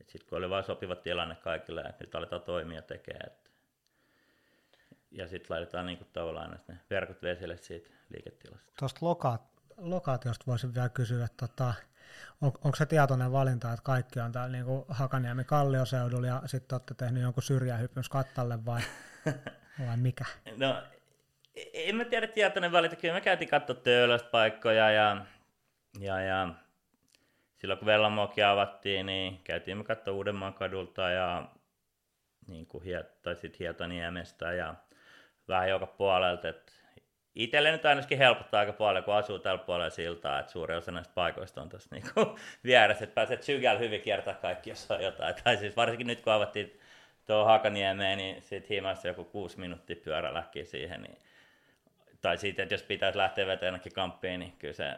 että 0.00 0.12
sitten 0.12 0.28
kun 0.28 0.38
oli 0.38 0.50
vain 0.50 0.64
sopiva 0.64 0.96
tilanne 0.96 1.34
kaikille, 1.34 1.80
että 1.80 2.04
nyt 2.04 2.14
aletaan 2.14 2.42
toimia 2.42 2.82
tekemään, 2.82 3.26
että, 3.26 3.50
ja 5.10 5.28
sitten 5.28 5.54
laitetaan 5.54 5.86
niin 5.86 5.98
kuin 5.98 6.08
tavallaan 6.12 6.60
ne 6.68 6.78
verkot 6.90 7.22
vesille 7.22 7.56
siitä 7.56 7.90
liiketilasta. 8.08 8.72
Tuosta 8.78 9.00
lokaatiosta 9.78 10.44
voisin 10.46 10.74
vielä 10.74 10.88
kysyä, 10.88 11.24
että 11.24 11.46
tota, 11.46 11.74
on, 12.40 12.52
onko 12.64 12.76
se 12.76 12.86
tietoinen 12.86 13.32
valinta, 13.32 13.72
että 13.72 13.82
kaikki 13.82 14.20
on 14.20 14.32
täällä 14.32 14.52
niin 14.52 14.84
Hakaniemi 14.88 15.44
kallioseudulla 15.44 16.26
ja 16.26 16.42
sitten 16.46 16.76
olette 16.76 16.94
tehnyt 16.94 17.22
jonkun 17.22 17.42
syrjähypyn 17.42 18.04
kattalle 18.10 18.64
vai, 18.64 18.80
vai 19.86 19.96
mikä? 19.96 20.24
No, 20.56 20.82
en 21.72 21.96
mä 21.96 22.04
tiedä 22.04 22.26
tietoinen 22.26 22.72
valinta, 22.72 22.96
kyllä 22.96 23.14
me 23.14 23.20
käytiin 23.20 23.50
katsoa 23.50 23.76
töölöstä 23.76 24.30
paikkoja 24.30 24.90
ja, 24.90 25.26
ja, 26.00 26.20
ja 26.20 26.54
silloin 27.56 27.78
kun 27.78 27.86
Vellamoki 27.86 28.42
avattiin, 28.42 29.06
niin 29.06 29.40
käytiin 29.44 29.76
me 29.76 29.84
katsoa 29.84 30.14
Uudenmaan 30.14 30.54
kadulta 30.54 31.10
ja 31.10 31.48
niin 32.48 32.66
kuin 32.66 32.84
hiet, 32.84 33.22
tai 33.22 33.36
sitten 33.36 33.58
Hietaniemestä 33.58 34.52
ja 34.52 34.74
vähän 35.48 35.68
joka 35.68 35.86
puolelta, 35.86 36.48
että 36.48 36.72
itselle 37.38 37.72
nyt 37.72 37.86
ainakin 37.86 38.18
helpottaa 38.18 38.60
aika 38.60 38.72
paljon, 38.72 39.04
kun 39.04 39.14
asuu 39.14 39.38
tällä 39.38 39.64
puolella 39.64 39.90
siltaa, 39.90 40.38
että 40.38 40.52
suuri 40.52 40.76
osa 40.76 40.92
näistä 40.92 41.14
paikoista 41.14 41.62
on 41.62 41.68
tässä 41.68 41.88
niinku 41.92 42.38
vieressä, 42.64 43.04
että 43.04 43.14
pääset 43.14 43.42
sygällä 43.42 43.80
hyvin 43.80 44.00
kiertää 44.00 44.34
kaikki, 44.34 44.70
jos 44.70 44.90
on 44.90 45.02
jotain. 45.02 45.34
Tai 45.44 45.56
siis 45.56 45.76
varsinkin 45.76 46.06
nyt, 46.06 46.20
kun 46.20 46.32
avattiin 46.32 46.80
tuo 47.26 47.44
Hakaniemeen, 47.44 48.18
niin 48.18 48.42
siitä 48.42 48.66
himassa 48.70 49.08
joku 49.08 49.24
kuusi 49.24 49.60
minuuttia 49.60 49.96
pyöräläkkiä 50.04 50.64
siihen. 50.64 51.02
Niin, 51.02 51.18
tai 52.20 52.38
siitä, 52.38 52.62
että 52.62 52.74
jos 52.74 52.82
pitäisi 52.82 53.18
lähteä 53.18 53.46
vetämään 53.46 53.72
jonnekin 53.72 53.92
kamppiin, 53.92 54.40
niin 54.40 54.52
kyllä 54.52 54.74
se, 54.74 54.96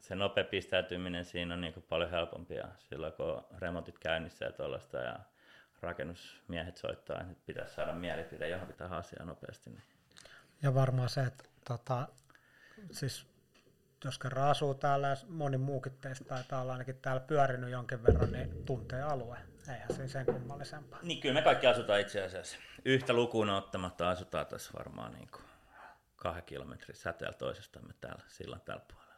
se 0.00 0.14
nopea 0.14 0.44
pistäytyminen 0.44 1.24
siinä 1.24 1.54
on 1.54 1.60
niin 1.60 1.74
kuin 1.74 1.86
paljon 1.88 2.10
helpompia 2.10 2.68
silloin, 2.78 3.12
kun 3.12 3.26
on 3.26 3.44
remontit 3.58 3.98
käynnissä 3.98 4.44
ja 4.44 4.52
tuollaista. 4.52 4.98
Ja 4.98 5.16
rakennusmiehet 5.82 6.76
soittaa, 6.76 7.16
että 7.16 7.28
nyt 7.28 7.46
pitäisi 7.46 7.74
saada 7.74 7.92
mielipide 7.92 8.48
johonkin 8.48 8.76
tähän 8.76 8.98
asiaan 8.98 9.28
nopeasti. 9.28 9.70
Niin. 9.70 9.82
Ja 10.62 10.74
varmaan 10.74 11.08
se, 11.08 11.20
että 11.20 11.44
tota, 11.70 12.08
siis 12.90 13.26
jos 14.04 14.18
kerran 14.18 14.50
asuu 14.50 14.74
täällä 14.74 15.08
ja 15.08 15.16
moni 15.28 15.58
muukin 15.58 15.92
teistä 16.00 16.24
taitaa 16.24 16.62
olla 16.62 16.72
ainakin 16.72 16.96
täällä 16.96 17.20
pyörinyt 17.20 17.70
jonkin 17.70 18.02
verran, 18.02 18.32
niin 18.32 18.64
tuntee 18.64 19.02
alue. 19.02 19.38
Eihän 19.68 19.94
se 19.94 20.08
sen 20.08 20.26
kummallisempaa. 20.26 20.98
Niin 21.02 21.20
kyllä 21.20 21.34
me 21.34 21.42
kaikki 21.42 21.66
asutaan 21.66 22.00
itse 22.00 22.24
asiassa. 22.24 22.56
Yhtä 22.84 23.12
lukuun 23.12 23.50
ottamatta 23.50 24.10
asutaan 24.10 24.46
tässä 24.46 24.70
varmaan 24.78 25.12
niin 25.12 25.28
kuin 25.28 25.44
kahden 26.16 26.42
kilometrin 26.42 26.96
säteellä 26.96 27.38
toisestamme 27.38 27.94
täällä 28.00 28.24
sillan 28.28 28.60
tällä 28.60 28.82
puolella. 28.92 29.14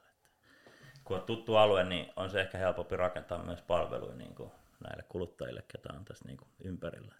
Kun 1.05 1.17
on 1.17 1.23
tuttu 1.23 1.57
alue, 1.57 1.85
niin 1.85 2.13
on 2.17 2.31
se 2.31 2.41
ehkä 2.41 2.59
helpompi 2.59 2.97
rakentaa 2.97 3.45
myös 3.45 3.63
palveluja 3.63 4.17
niin 4.17 4.35
kuin 4.35 4.53
näille 4.85 5.03
kuluttajille, 5.09 5.65
ketä 5.69 5.89
on 5.93 6.05
tässä 6.05 6.25
niin 6.25 6.37
kuin 6.37 6.49
ympärillä. 6.65 7.15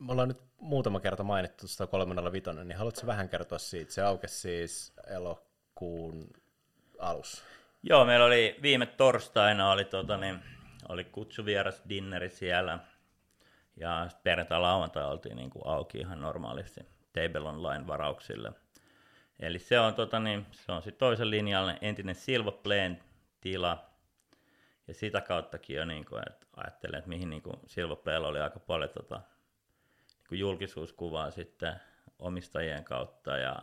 Me 0.00 0.12
ollaan 0.12 0.28
nyt 0.28 0.42
muutama 0.58 1.00
kerta 1.00 1.22
mainittu 1.22 1.68
sitä 1.68 1.86
305, 1.86 2.50
niin 2.64 2.78
haluatko 2.78 3.06
vähän 3.06 3.28
kertoa 3.28 3.58
siitä? 3.58 3.92
Se 3.92 4.02
aukesi 4.02 4.34
siis 4.34 4.92
elokuun 5.06 6.30
alussa. 6.98 7.44
Joo, 7.82 8.04
meillä 8.04 8.26
oli 8.26 8.58
viime 8.62 8.86
torstaina 8.86 9.70
oli, 9.70 9.84
tota, 9.84 10.16
niin, 10.16 10.38
oli 10.88 11.04
kutsuvieras 11.04 11.82
dinneri 11.88 12.30
siellä. 12.30 12.78
Ja 13.76 14.08
perjantai 14.22 14.60
lauantai 14.60 15.04
oltiin 15.04 15.36
niin 15.36 15.50
kuin 15.50 15.66
auki 15.66 15.98
ihan 15.98 16.20
normaalisti 16.20 16.80
Table 17.12 17.48
Online 17.48 17.86
varauksille. 17.86 18.52
Eli 19.40 19.58
se 19.58 19.80
on, 19.80 19.94
tota, 19.94 20.20
niin, 20.20 20.46
se 20.50 20.72
on 20.72 20.82
sitten 20.82 20.98
toisen 20.98 21.30
linjalle 21.30 21.78
entinen 21.80 22.14
Silva 22.14 22.52
Plain 22.52 23.00
tila. 23.40 23.84
Ja 24.88 24.94
sitä 24.94 25.20
kauttakin 25.20 25.76
jo 25.76 25.84
niin 25.84 26.04
kuin, 26.04 26.22
että 26.30 26.46
ajattelen, 26.56 26.98
että 26.98 27.08
mihin 27.08 27.30
niin 27.30 27.42
kuin 27.42 27.56
Silva 27.66 27.96
Playlla 27.96 28.28
oli 28.28 28.40
aika 28.40 28.60
paljon 28.60 28.90
tota, 28.90 29.20
kun 30.30 30.38
julkisuuskuvaa 30.38 31.30
sitten 31.30 31.74
omistajien 32.18 32.84
kautta. 32.84 33.36
Ja 33.36 33.56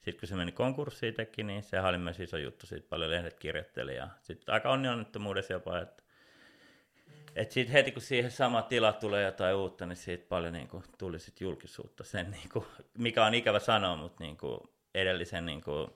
sitten 0.00 0.20
kun 0.20 0.28
se 0.28 0.36
meni 0.36 0.52
konkurssiin 0.52 1.14
teki, 1.14 1.42
niin 1.42 1.62
se 1.62 1.80
oli 1.80 1.98
myös 1.98 2.20
iso 2.20 2.36
juttu, 2.36 2.66
siitä 2.66 2.86
paljon 2.88 3.10
lehdet 3.10 3.38
kirjoitteli 3.38 3.96
ja 3.96 4.08
sitten 4.20 4.52
aika 4.52 4.70
onnettomuudessa 4.70 5.52
jopa, 5.52 5.78
että 5.78 6.02
et 7.34 7.50
sitten 7.50 7.72
heti 7.72 7.92
kun 7.92 8.02
siihen 8.02 8.30
sama 8.30 8.62
tila 8.62 8.92
tulee 8.92 9.24
jotain 9.24 9.56
uutta, 9.56 9.86
niin 9.86 9.96
siitä 9.96 10.26
paljon 10.28 10.52
niin 10.52 10.68
kuin, 10.68 10.84
tuli 10.98 11.18
sit 11.18 11.40
julkisuutta. 11.40 12.04
Sen, 12.04 12.30
niin 12.30 12.48
kuin, 12.52 12.64
mikä 12.98 13.24
on 13.24 13.34
ikävä 13.34 13.58
sanoa, 13.58 13.96
mutta 13.96 14.24
niin 14.24 14.36
kuin, 14.36 14.60
edellisen 14.94 15.46
niin 15.46 15.62
kuin, 15.62 15.90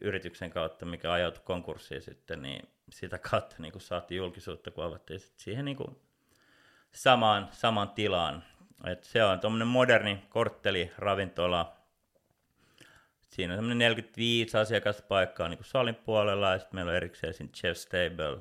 yrityksen 0.00 0.50
kautta, 0.50 0.86
mikä 0.86 1.12
ajautui 1.12 1.42
konkurssiin 1.44 2.02
sitten, 2.02 2.42
niin 2.42 2.68
sitä 2.90 3.18
kautta 3.18 3.56
niin 3.58 3.72
kuin, 3.72 3.82
saatiin 3.82 4.16
julkisuutta, 4.16 4.70
kun 4.70 4.84
avattiin 4.84 5.20
sit 5.20 5.38
siihen 5.38 5.64
niin 5.64 5.76
kuin, 5.76 5.96
samaan, 6.92 7.48
samaan 7.52 7.90
tilaan. 7.90 8.44
Et 8.86 9.04
se 9.04 9.24
on 9.24 9.40
tuommoinen 9.40 9.68
moderni 9.68 10.24
kortteli, 10.28 10.92
ravintola. 10.98 11.76
Siinä 13.20 13.52
on 13.52 13.58
semmoinen 13.58 13.78
45 13.78 14.58
asiakaspaikkaa 14.58 15.48
niin 15.48 15.58
kuin 15.58 15.66
salin 15.66 15.94
puolella 15.94 16.50
ja 16.50 16.58
sitten 16.58 16.76
meillä 16.76 16.90
on 16.90 16.96
erikseen 16.96 17.34
siinä 17.34 17.52
chef 17.52 17.76
stable 17.76 18.38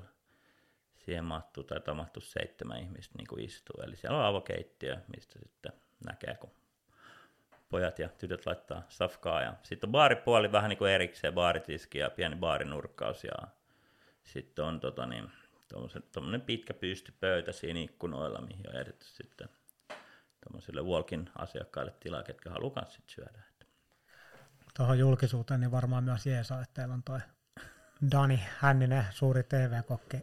siihen 0.97 1.25
mahtuu 1.25 1.63
tai 1.63 1.95
mahtuu 1.95 2.21
seitsemän 2.21 2.79
ihmistä 2.79 3.17
niin 3.17 3.27
kuin 3.27 3.45
istuu. 3.45 3.81
Eli 3.83 3.95
siellä 3.95 4.17
on 4.17 4.25
avokeittiö, 4.25 4.97
mistä 5.15 5.39
sitten 5.39 5.71
näkee, 6.05 6.35
kun 6.35 6.51
pojat 7.69 7.99
ja 7.99 8.09
tytöt 8.09 8.45
laittaa 8.45 8.83
safkaa. 8.89 9.41
Ja 9.41 9.53
sitten 9.63 9.87
on 9.87 9.91
baaripuoli 9.91 10.51
vähän 10.51 10.69
niin 10.69 10.77
kuin 10.77 10.91
erikseen, 10.91 11.33
baaritiski 11.33 11.97
ja 11.97 12.09
pieni 12.09 12.35
baarinurkkaus. 12.35 13.23
Ja 13.23 13.47
sitten 14.23 14.65
on 14.65 14.79
tota 14.79 15.05
niin, 15.05 15.31
tuommoinen 16.11 16.41
pitkä 16.41 16.73
pystypöytä 16.73 17.51
siinä 17.51 17.79
ikkunoilla, 17.79 18.41
mihin 18.41 18.69
on 18.69 18.75
edetty 18.75 19.05
sitten 19.05 19.49
tuommoisille 20.43 20.81
Walkin 20.81 21.29
asiakkaille 21.37 21.93
tilaa, 21.99 22.23
ketkä 22.23 22.49
haluaa 22.49 22.85
sitten 22.85 23.15
syödä. 23.15 23.39
Tuohon 24.77 24.99
julkisuuteen 24.99 25.59
niin 25.59 25.71
varmaan 25.71 26.03
myös 26.03 26.25
jeesaa, 26.25 26.61
että 26.61 26.73
teillä 26.73 26.93
on 26.93 27.03
toi 27.03 27.19
Dani 28.11 28.39
Hänninen, 28.57 29.05
suuri 29.09 29.43
TV-kokki 29.43 30.17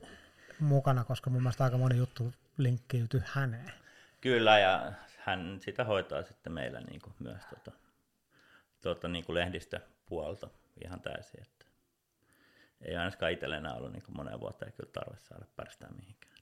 mukana, 0.61 1.05
koska 1.05 1.31
mun 1.31 1.43
mielestä 1.43 1.65
aika 1.65 1.79
moni 1.79 1.97
juttu 1.97 2.33
linkkiytyy 2.59 3.23
häneen. 3.27 3.73
Kyllä, 4.21 4.59
ja 4.59 4.93
hän 5.19 5.59
sitä 5.61 5.85
hoitaa 5.85 6.23
sitten 6.23 6.53
meillä 6.53 6.81
niin 6.81 7.01
kuin 7.01 7.15
myös 7.19 7.43
tuota, 7.47 7.73
tuota, 8.83 9.09
niin 9.09 9.25
kuin 9.25 9.35
lehdistöpuolta 9.35 10.49
ihan 10.85 11.01
täysin. 11.01 11.43
Että 11.43 11.67
ei 12.83 12.97
ainakaan 12.97 13.33
itselle 13.33 13.57
enää 13.57 13.75
ollut 13.75 13.93
niin 13.93 14.03
kuin 14.03 14.17
moneen 14.17 14.41
vuoteen 14.41 14.73
kyllä 14.73 14.91
tarve 14.93 15.17
saada 15.19 15.47
pärstää 15.57 15.91
mihinkään. 15.91 16.36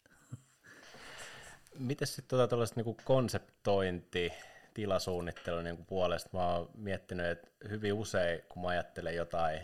Miten 1.78 2.08
sitten 2.08 2.28
tuota 2.28 2.48
tuollaista 2.48 2.80
niin 2.80 2.96
konseptointi, 3.04 4.32
tilasuunnittelu 4.74 5.62
niin 5.62 5.86
puolesta? 5.86 6.30
Mä 6.32 6.54
oon 6.54 6.70
miettinyt, 6.74 7.26
että 7.26 7.48
hyvin 7.68 7.92
usein, 7.92 8.42
kun 8.48 8.62
mä 8.62 8.68
ajattelen 8.68 9.14
jotain, 9.16 9.60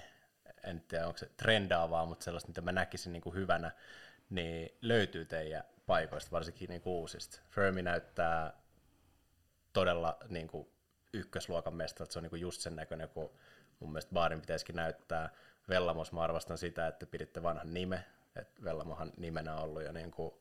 en 0.65 0.81
tiedä 0.81 1.07
onko 1.07 1.19
se 1.19 1.31
trendaavaa, 1.37 2.07
mutta 2.07 2.25
sellaista, 2.25 2.49
mitä 2.49 2.61
mä 2.61 2.73
näkisin 2.73 3.13
niin 3.13 3.23
kuin 3.23 3.35
hyvänä, 3.35 3.71
niin 4.31 4.79
löytyy 4.83 5.25
teidän 5.25 5.65
paikoista, 5.87 6.31
varsinkin 6.31 6.69
niin 6.69 6.81
kuin 6.81 6.93
uusista. 6.93 7.41
Fermi 7.51 7.83
näyttää 7.83 8.53
todella 9.73 10.17
niin 10.29 10.49
kuin 10.49 10.69
ykkösluokan 11.13 11.75
mesta, 11.75 12.05
että 12.05 12.13
se 12.13 12.19
on 12.19 12.23
niin 12.23 12.31
kuin 12.31 12.43
just 12.43 12.61
sen 12.61 12.77
näköinen, 12.77 13.09
kun 13.09 13.31
mun 13.81 13.93
mielestä 13.93 14.13
baarin 14.15 14.41
pitäisikin 14.41 14.77
näyttää. 14.77 15.31
Vellamos 15.69 16.13
mä 16.13 16.23
arvostan 16.23 16.59
sitä, 16.59 16.87
että 16.87 17.07
piditte 17.07 17.43
vanhan 17.43 17.75
nime, 17.75 18.05
että 18.37 18.65
Vellamohan 18.65 19.13
nimenä 19.17 19.55
on 19.55 19.63
ollut 19.63 19.83
jo 19.83 19.93
niin 19.93 20.11
kuin 20.11 20.35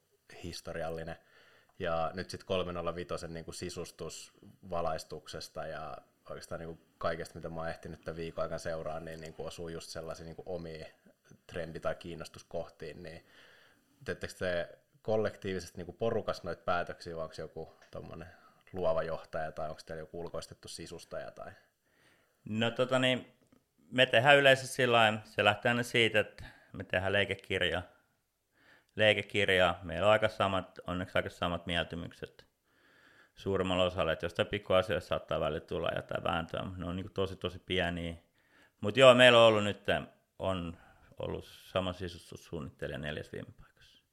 historiallinen. 0.44 1.16
Ja 1.80 2.12
nyt 2.14 2.30
sitten 2.30 2.48
305 2.48 3.28
niin 3.28 3.46
kuin 3.46 3.56
sisustus 3.56 4.32
valaistuksesta 4.70 5.68
ja 5.68 5.98
oikeastaan 6.30 6.60
niin 6.60 6.76
kuin 6.76 6.88
kaikesta, 6.98 7.36
mitä 7.36 7.50
mä 7.50 7.60
oon 7.60 7.70
ehtinyt 7.70 8.02
tämän 8.02 8.18
viikon 8.18 8.42
aikana 8.42 8.60
seuraa, 8.60 9.00
niin, 9.00 9.22
niin 9.22 9.34
kuin 9.34 9.48
osuu 9.48 9.70
just 9.70 9.90
sellaisiin 9.90 10.26
niin 10.26 10.36
kuin 10.36 10.48
omiin 10.48 10.86
trendi- 11.48 11.80
tai 11.80 11.96
kiinnostuskohtiin, 11.96 13.04
niin 13.04 13.26
teettekö 14.06 14.34
te 14.34 14.80
kollektiivisesti 15.02 15.78
niin 15.78 15.86
kuin 15.86 15.98
porukas 15.98 16.44
noita 16.44 16.64
päätöksiä, 16.64 17.16
vai 17.16 17.24
onko 17.24 17.36
joku 17.38 17.80
luova 18.74 19.04
johtaja 19.04 19.52
tai 19.52 19.70
onko 19.70 19.82
teillä 19.86 20.02
joku 20.02 20.20
ulkoistettu 20.20 20.68
sisustaja? 20.68 21.32
Tai? 21.32 21.52
No 22.46 22.72
tota 22.72 23.00
niin, 23.00 23.34
me 23.92 24.06
tehdään 24.06 24.38
yleensä 24.38 24.68
sillä 24.68 25.20
se 25.24 25.44
lähtee 25.44 25.70
aina 25.70 25.84
siitä, 25.84 26.20
että 26.20 26.46
me 26.74 26.84
tehdään 26.84 27.14
leikekirja. 27.14 27.82
Leikekirja, 29.00 29.76
meillä 29.84 30.06
on 30.06 30.12
aika 30.12 30.28
samat, 30.28 30.80
onneksi 30.88 31.18
aika 31.18 31.30
samat 31.30 31.66
mieltymykset 31.66 32.46
suurimmalla 33.36 33.84
osalla, 33.84 34.12
että 34.12 34.26
jostain 34.26 34.48
pikkuasioista 34.48 35.08
saattaa 35.08 35.40
välillä 35.40 35.60
tulla 35.60 35.90
jotain 35.96 36.24
vääntöä, 36.24 36.66
ne 36.78 36.86
on 36.86 36.96
niin 36.96 37.14
tosi 37.14 37.36
tosi 37.36 37.60
pieniä. 37.60 38.16
Mutta 38.82 39.00
joo, 39.00 39.14
meillä 39.14 39.40
on 39.40 39.46
ollut 39.46 39.64
nyt, 39.64 39.84
on 40.40 40.78
ollut 41.20 41.46
sama 41.46 41.94
sisustussuunnittelija 41.94 42.98
neljäs 42.98 43.32
viime 43.32 43.52
paikassa. 43.60 44.04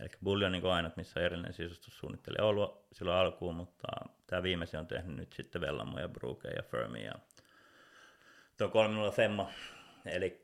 Eli 0.00 0.08
Bulli 0.24 0.44
on 0.44 0.52
niin 0.52 0.66
ainut, 0.66 0.96
missä 0.96 1.20
on 1.20 1.26
erillinen 1.26 1.52
sisustussuunnittelija 1.52 2.44
ollut 2.44 2.86
silloin 2.92 3.18
alkuun, 3.18 3.54
mutta 3.54 3.88
tämä 4.26 4.42
viimeisin 4.42 4.80
on 4.80 4.86
tehnyt 4.86 5.16
nyt 5.16 5.32
sitten 5.32 5.60
Vellamo 5.60 5.98
ja 5.98 6.08
Bruke 6.08 6.48
ja 6.48 6.62
Fermi 6.62 7.04
ja 7.04 7.12
tuo 8.58 8.68
3 8.68 9.10
Femma. 9.10 9.50
Eli 10.06 10.42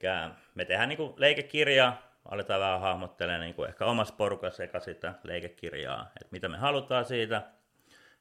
me 0.54 0.64
tehdään 0.64 0.88
niin 0.88 1.14
leikekirjaa, 1.16 2.15
aletaan 2.30 2.60
vähän 2.60 2.80
hahmottelemaan 2.80 3.40
niin 3.40 3.68
ehkä 3.68 3.84
omassa 3.84 4.14
porukassa 4.14 4.64
eka 4.64 4.80
sitä 4.80 5.14
leikekirjaa, 5.22 6.10
että 6.20 6.28
mitä 6.30 6.48
me 6.48 6.56
halutaan 6.56 7.04
siitä, 7.04 7.42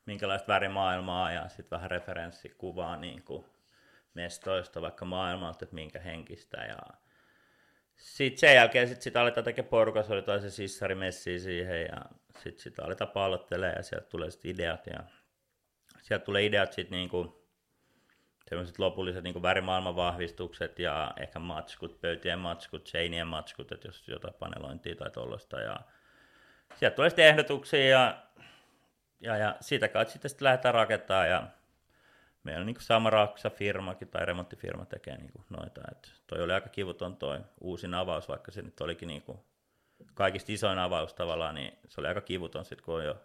minkälaista 0.06 0.48
värimaailmaa 0.48 1.32
ja 1.32 1.50
sitten 1.50 1.78
vähän 1.78 1.92
referenssikuvaa 1.92 2.98
niin 2.98 3.24
kuin 3.24 3.46
mestoista 4.14 4.82
vaikka 4.82 5.06
maailmalta, 5.06 5.66
että 5.66 5.76
minkä 5.76 6.00
henkistä 6.00 6.58
ja 6.58 6.78
sitten 7.96 8.40
sen 8.40 8.56
jälkeen 8.56 8.88
sit, 8.88 9.02
sit 9.02 9.18
aletaan 9.18 9.44
tekemään 9.44 9.70
porukassa, 9.70 10.14
oli 10.14 10.22
taas 10.22 10.42
se 10.42 10.50
sissarimessi 10.50 11.40
siihen 11.40 11.82
ja 11.82 12.02
sitten 12.40 12.64
sit 12.64 12.80
aletaan 12.80 13.12
pallottelemaan 13.12 13.78
ja 13.78 13.84
sieltä 13.84 14.08
tulee 14.08 14.32
sitten 14.32 14.52
ideat 14.52 14.88
ja 14.88 15.04
sieltä 16.02 16.26
tulee 16.26 16.46
ideat 16.46 16.74
sitten 16.74 16.98
niinku 16.98 17.45
semmoiset 18.50 18.80
lopulliset 18.80 19.24
niinku 19.24 19.42
värimaailman 19.42 19.96
vahvistukset 19.96 20.80
ja 20.80 21.14
ehkä 21.20 21.40
matskut, 21.40 22.02
pöytien 22.02 22.40
matskut, 22.40 22.88
seinien 22.88 23.28
matskut, 23.28 23.72
että 23.72 23.88
jos 23.88 24.08
jotain 24.08 24.34
panelointia 24.34 24.96
tai 24.96 25.12
tuollaista 25.12 25.60
ja 25.60 25.80
sieltä 26.76 26.96
tulee 26.96 27.10
sitten 27.10 27.26
ehdotuksia 27.26 27.90
ja, 27.90 28.24
ja, 29.20 29.38
ja 29.38 29.56
siitä 29.60 29.88
kautta 29.88 30.12
sitten, 30.12 30.30
sitten 30.30 30.46
lähdetään 30.46 30.74
rakentamaan 30.74 31.30
ja 31.30 31.48
meillä 32.44 32.60
on 32.60 32.66
niin 32.66 32.76
sama 32.80 33.10
Raksa-firmakin 33.10 34.08
tai 34.08 34.26
remonttifirma 34.26 34.86
tekee 34.86 35.18
niin 35.18 35.32
noita. 35.50 35.82
Et 35.92 36.14
toi 36.28 36.42
oli 36.42 36.54
aika 36.54 36.70
kivuton 36.70 37.18
toi 37.18 37.40
uusin 37.62 37.94
avaus, 37.94 38.30
vaikka 38.30 38.52
se 38.52 38.62
nyt 38.62 38.82
olikin 38.82 39.08
niin 39.08 39.22
kuin 39.22 39.38
kaikista 40.14 40.52
isoin 40.52 40.80
avaus 40.80 41.14
tavallaan, 41.14 41.56
niin 41.56 41.78
se 41.88 42.02
oli 42.02 42.08
aika 42.08 42.22
kivuton 42.22 42.66
sitten, 42.66 42.86
kun 42.86 42.96
on 42.96 43.06
jo 43.06 43.22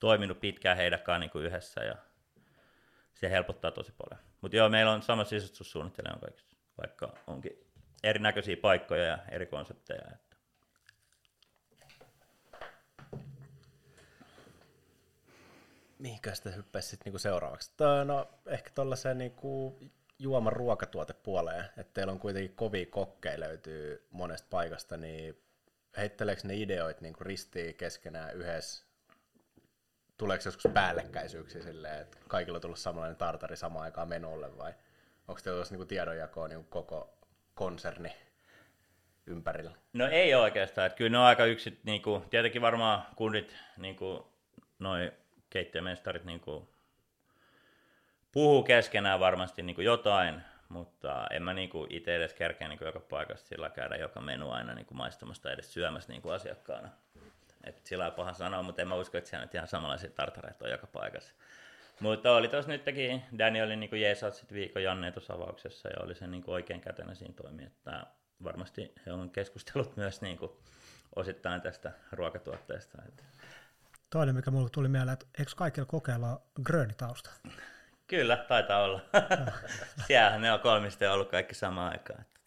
toiminut 0.00 0.40
pitkään 0.40 0.76
heidän 0.76 1.00
kanssa 1.00 1.18
niin 1.18 1.46
yhdessä 1.46 1.84
ja 1.84 1.96
se 3.14 3.30
helpottaa 3.30 3.70
tosi 3.70 3.92
paljon. 3.92 4.25
Mutta 4.46 4.56
joo, 4.56 4.68
meillä 4.68 4.92
on 4.92 5.02
sama 5.02 5.24
sisustussuunnittelija 5.24 6.16
kaikista, 6.20 6.56
vaikka 6.78 7.14
onkin 7.26 7.52
erinäköisiä 8.02 8.56
paikkoja 8.56 9.04
ja 9.04 9.18
eri 9.30 9.46
konsepteja. 9.46 10.02
mihinkä 15.98 16.34
sitä 16.34 16.50
hyppäisi 16.50 16.96
niinku 17.04 17.18
seuraavaksi? 17.18 17.72
Tö, 17.76 18.04
no, 18.04 18.28
ehkä 18.46 18.70
tuollaiseen 18.74 19.18
niinku 19.18 19.78
juoman 20.18 20.52
ruokatuotepuoleen, 20.52 21.64
että 21.64 21.94
teillä 21.94 22.12
on 22.12 22.18
kuitenkin 22.18 22.56
kovia 22.56 22.86
kokkeja 22.86 23.40
löytyy 23.40 24.06
monesta 24.10 24.48
paikasta, 24.50 24.96
niin 24.96 25.42
heitteleekö 25.96 26.42
ne 26.44 26.56
ideoit 26.56 27.00
niinku 27.00 27.24
ristiin 27.24 27.74
keskenään 27.74 28.36
yhdessä? 28.36 28.85
Tuleeko 30.18 30.42
joskus 30.44 30.72
päällekkäisyyksiä 30.74 31.62
silleen, 31.62 32.00
että 32.00 32.18
kaikilla 32.28 32.56
on 32.56 32.62
tullut 32.62 32.78
samanlainen 32.78 33.16
tartari 33.16 33.56
samaan 33.56 33.84
aikaan 33.84 34.08
menolle 34.08 34.58
vai 34.58 34.74
onko 35.28 35.40
teillä 35.44 35.64
niinku 35.70 35.84
tiedonjakoa 35.84 36.48
niinku 36.48 36.66
koko 36.70 37.18
konserni 37.54 38.16
ympärillä? 39.26 39.70
No 39.92 40.08
ei 40.08 40.34
oikeastaan, 40.34 40.86
että 40.86 40.96
kyllä 40.96 41.10
ne 41.10 41.18
on 41.18 41.24
aika 41.24 41.44
yksit, 41.44 41.84
niinku, 41.84 42.24
tietenkin 42.30 42.62
varmaan 42.62 43.02
kundit, 43.16 43.56
niinku, 43.76 44.32
noin 44.78 45.12
keittiömestarit 45.50 46.24
niin 46.24 46.40
kuin 46.40 46.68
puhuu 48.32 48.62
keskenään 48.62 49.20
varmasti 49.20 49.62
niin 49.62 49.74
kuin 49.74 49.84
jotain, 49.84 50.42
mutta 50.68 51.26
en 51.30 51.42
mä 51.42 51.54
niin 51.54 51.70
kuin 51.70 51.94
itse 51.94 52.16
edes 52.16 52.34
kerkeä 52.34 52.68
niin 52.68 52.78
kuin 52.78 52.86
joka 52.86 53.00
paikassa 53.00 53.46
sillä 53.46 53.70
käydä 53.70 53.96
joka 53.96 54.20
menu 54.20 54.50
aina 54.50 54.74
niin 54.74 54.86
kuin 54.86 54.98
maistamasta 54.98 55.52
edes 55.52 55.72
syömässä 55.72 56.12
niin 56.12 56.22
kuin 56.22 56.34
asiakkaana. 56.34 56.88
Et 57.66 57.86
sillä 57.86 58.06
on 58.06 58.12
paha 58.12 58.34
sanoa, 58.34 58.62
mutta 58.62 58.82
en 58.82 58.88
mä 58.88 58.94
usko, 58.94 59.18
että 59.18 59.30
siellä 59.30 59.44
nyt 59.44 59.54
ihan 59.54 59.68
samanlaisia 59.68 60.10
tartareita 60.10 60.64
on 60.64 60.70
joka 60.70 60.86
paikassa. 60.86 61.34
Mutta 62.00 62.32
oli 62.32 62.48
tuossa 62.48 62.70
nytkin, 62.70 63.22
Dani 63.38 63.62
oli 63.62 63.76
niin 63.76 64.00
jeesaat 64.00 64.34
sit 64.34 64.52
viikon 64.52 64.82
Janne 64.82 65.12
tuossa 65.12 65.34
avauksessa 65.34 65.88
ja 65.88 66.04
oli 66.04 66.14
se 66.14 66.26
niin 66.26 66.44
oikein 66.46 66.80
kätenä 66.80 67.14
siinä 67.14 67.34
toimi, 67.34 67.64
että 67.64 68.06
varmasti 68.44 68.92
he 69.06 69.12
on 69.12 69.30
keskustellut 69.30 69.96
myös 69.96 70.20
niin 70.20 70.38
osittain 71.16 71.60
tästä 71.60 71.92
ruokatuotteesta. 72.12 73.02
Että 73.08 73.22
Toinen, 74.10 74.34
mikä 74.34 74.50
mulle 74.50 74.70
tuli 74.70 74.88
mieleen, 74.88 75.12
että 75.12 75.26
eikö 75.38 75.50
kaikilla 75.56 75.86
kokeilla 75.86 76.40
gröönitausta? 76.62 77.30
Kyllä, 78.06 78.36
taitaa 78.36 78.82
olla. 78.82 79.00
Siellähän 80.06 80.40
ne 80.40 80.52
on 80.52 80.60
kolmista 80.60 81.12
ollut 81.12 81.30
kaikki 81.30 81.54
samaan 81.54 81.92
aikaan. 81.92 82.20
Että, 82.20 82.40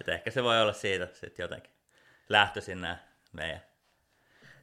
että 0.00 0.12
ehkä 0.12 0.30
se 0.30 0.42
voi 0.42 0.60
olla 0.60 0.72
siitä 0.72 1.08
sitten 1.12 1.44
jotenkin 1.44 1.72
lähtöisin 2.28 2.80
nämä 2.80 2.98
meidän. 3.32 3.67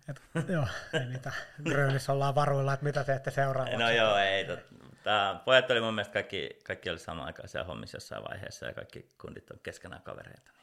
Et, 0.10 0.22
joo, 0.50 0.68
ei 0.94 1.06
niitä 1.06 1.32
Grönissä 1.64 2.14
ollaan 2.14 2.36
varuilla, 2.36 2.74
että 2.74 2.84
mitä 2.84 3.04
teette 3.04 3.32
seuraavaksi. 3.32 3.78
No 3.78 3.90
joo, 3.90 4.18
ei. 4.18 4.48
Tämä, 5.04 5.42
pojat 5.46 5.72
oli 5.72 5.82
mun 5.82 5.94
mielestä 5.94 6.14
kaikki, 6.14 6.60
kaikki 6.64 6.90
oli 6.90 7.00
samaan 7.00 7.28
aikaan 7.28 7.50
siellä 7.50 7.68
hommissa 7.68 7.96
jossain 7.96 8.24
vaiheessa 8.24 8.66
ja 8.66 8.74
kaikki 8.74 9.12
kundit 9.22 9.52
on 9.52 9.60
keskenään 9.64 10.02
kavereita. 10.02 10.52
Niin 10.52 10.60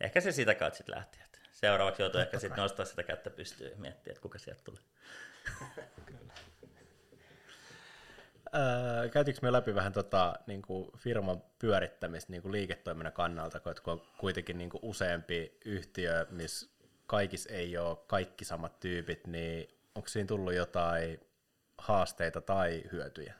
ehkä 0.00 0.20
se 0.20 0.32
siitä 0.32 0.54
kautta 0.54 0.76
sitten 0.76 0.96
lähti. 0.96 1.18
Että 1.24 1.38
seuraavaksi 1.52 2.02
joutuu 2.02 2.20
ehkä 2.20 2.38
sitten 2.38 2.62
nostaa 2.62 2.84
sitä 2.84 3.02
kättä 3.02 3.30
pystyyn 3.30 3.70
ja 3.70 3.76
miettiä, 3.76 4.10
että 4.10 4.22
kuka 4.22 4.38
sieltä 4.38 4.62
tulee. 4.64 4.82
Öö, 8.54 9.08
käytiinkö 9.08 9.40
me 9.42 9.52
läpi 9.52 9.74
vähän 9.74 9.92
tota, 9.92 10.34
niin 10.46 10.62
kuin 10.62 10.90
firman 10.96 11.42
pyörittämistä 11.58 12.32
niin 12.32 12.42
kuin 12.42 12.52
liiketoiminnan 12.52 13.12
kannalta, 13.12 13.60
kun 13.60 13.74
on 13.86 14.02
kuitenkin 14.18 14.58
niin 14.58 14.70
kuin 14.70 14.80
useampi 14.82 15.58
yhtiö, 15.64 16.26
missä 16.30 16.79
kaikissa 17.10 17.50
ei 17.50 17.76
ole 17.76 17.98
kaikki 18.06 18.44
samat 18.44 18.80
tyypit, 18.80 19.26
niin 19.26 19.68
onko 19.94 20.08
siinä 20.08 20.26
tullut 20.26 20.54
jotain 20.54 21.20
haasteita 21.78 22.40
tai 22.40 22.82
hyötyjä? 22.92 23.34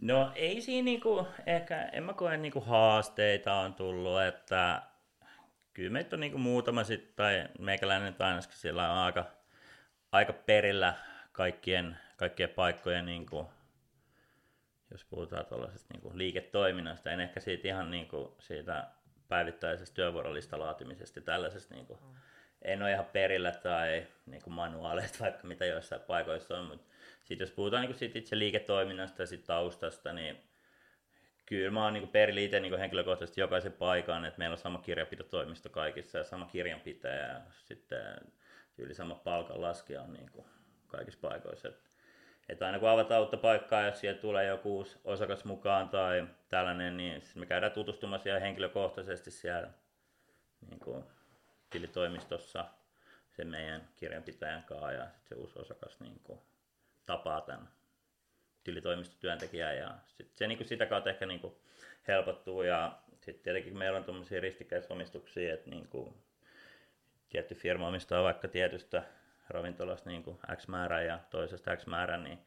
No 0.00 0.32
ei 0.34 0.60
siinä 0.60 0.84
niinku, 0.84 1.26
ehkä, 1.46 1.82
en 1.82 2.02
mä 2.02 2.14
koe 2.14 2.36
niinku 2.36 2.60
haasteita 2.60 3.54
on 3.54 3.74
tullut, 3.74 4.22
että 4.22 4.82
kyllä 5.72 5.90
meitä 5.90 6.16
on 6.16 6.20
niinku 6.20 6.38
muutama 6.38 6.84
sitten, 6.84 7.14
tai 7.16 7.48
meikäläinen 7.58 8.16
ainakin 8.18 8.52
siellä 8.52 8.92
on 8.92 8.98
aika, 8.98 9.24
aika 10.12 10.32
perillä 10.32 10.94
kaikkien, 11.32 11.98
kaikkien 12.16 12.50
paikkojen, 12.50 13.06
niinku, 13.06 13.50
jos 14.90 15.04
puhutaan 15.04 15.46
tuollaisesta 15.46 15.94
niinku 15.94 16.10
liiketoiminnasta, 16.14 17.10
en 17.10 17.20
ehkä 17.20 17.40
siitä 17.40 17.68
ihan 17.68 17.90
niinku 17.90 18.36
siitä 18.38 18.86
päivittäisestä 19.28 19.94
työvuorolista 19.94 20.58
laatimisesta 20.58 21.18
ja 21.18 21.24
tällaisesta 21.24 21.74
niinku, 21.74 21.94
mm. 22.02 22.14
En 22.64 22.82
ole 22.82 22.92
ihan 22.92 23.06
perillä 23.12 23.52
tai 23.52 24.06
niinku 24.26 24.50
manuaaleista 24.50 25.18
vaikka 25.24 25.46
mitä 25.48 25.64
joissain 25.64 26.00
paikoissa 26.00 26.58
on, 26.58 26.64
mutta 26.64 26.86
sitten 27.24 27.44
jos 27.44 27.54
puhutaan 27.54 27.82
niin 27.82 27.94
sit 27.94 28.16
itse 28.16 28.38
liiketoiminnasta 28.38 29.22
ja 29.22 29.26
sit 29.26 29.44
taustasta, 29.44 30.12
niin 30.12 30.36
kyllä 31.46 31.70
mä 31.70 31.84
oon 31.84 31.92
niin 31.92 32.08
perillä 32.08 32.40
itse 32.40 32.60
niin 32.60 32.78
henkilökohtaisesti 32.78 33.40
jokaisen 33.40 33.72
paikan, 33.72 34.24
että 34.24 34.38
meillä 34.38 34.54
on 34.54 34.58
sama 34.58 34.78
kirjanpitotoimisto 34.78 35.68
kaikissa 35.68 36.18
ja 36.18 36.24
sama 36.24 36.46
kirjanpitäjä 36.46 37.26
ja 37.26 37.40
sitten 37.64 38.16
yli 38.78 38.94
sama 38.94 39.14
palkanlaskija 39.14 40.02
on 40.02 40.12
niin 40.12 40.30
kuin 40.30 40.46
kaikissa 40.86 41.20
paikoissa. 41.20 41.68
Et, 41.68 41.80
että 42.48 42.66
aina 42.66 42.78
kun 42.78 42.88
avataan 42.88 43.20
uutta 43.20 43.36
paikkaa, 43.36 43.86
jos 43.86 44.00
siellä 44.00 44.20
tulee 44.20 44.46
joku 44.46 44.76
uusi 44.76 44.98
osakas 45.04 45.44
mukaan 45.44 45.88
tai 45.88 46.26
tällainen, 46.48 46.96
niin 46.96 47.22
me 47.34 47.46
käydään 47.46 47.72
tutustumassa 47.72 48.22
siellä 48.22 48.40
henkilökohtaisesti 48.40 49.30
siellä 49.30 49.70
niin 50.70 50.80
kuin 50.80 51.04
tilitoimistossa 51.72 52.64
sen 53.30 53.48
meidän 53.48 53.88
kirjanpitäjän 53.96 54.62
kanssa 54.62 54.92
ja 54.92 55.06
se 55.28 55.34
uusi 55.34 55.58
osakas 55.58 56.00
niin 56.00 56.20
kuin 56.24 56.40
tapaa 57.06 57.40
tämän 57.40 57.68
tilitoimistotyöntekijää 58.64 59.72
ja 59.72 59.98
sit 60.06 60.36
se 60.36 60.46
niin 60.46 60.58
kuin 60.58 60.68
sitä 60.68 60.86
kautta 60.86 61.10
ehkä 61.10 61.26
niin 61.26 61.40
kuin 61.40 61.54
helpottuu 62.08 62.62
ja 62.62 62.98
sitten 63.20 63.44
tietenkin 63.44 63.78
meillä 63.78 63.98
on 63.98 64.04
tuommoisia 64.04 64.40
ristikkäisomistuksia, 64.40 65.54
että 65.54 65.70
niin 65.70 65.88
kuin 65.88 66.14
tietty 67.28 67.54
firma 67.54 67.88
omistaa 67.88 68.22
vaikka 68.22 68.48
tietystä 68.48 69.02
ravintolasta 69.48 70.10
niin 70.10 70.22
kuin 70.22 70.38
X 70.56 70.68
määrä 70.68 71.02
ja 71.02 71.18
toisesta 71.30 71.76
X 71.76 71.86
määrä, 71.86 72.16
niin 72.16 72.38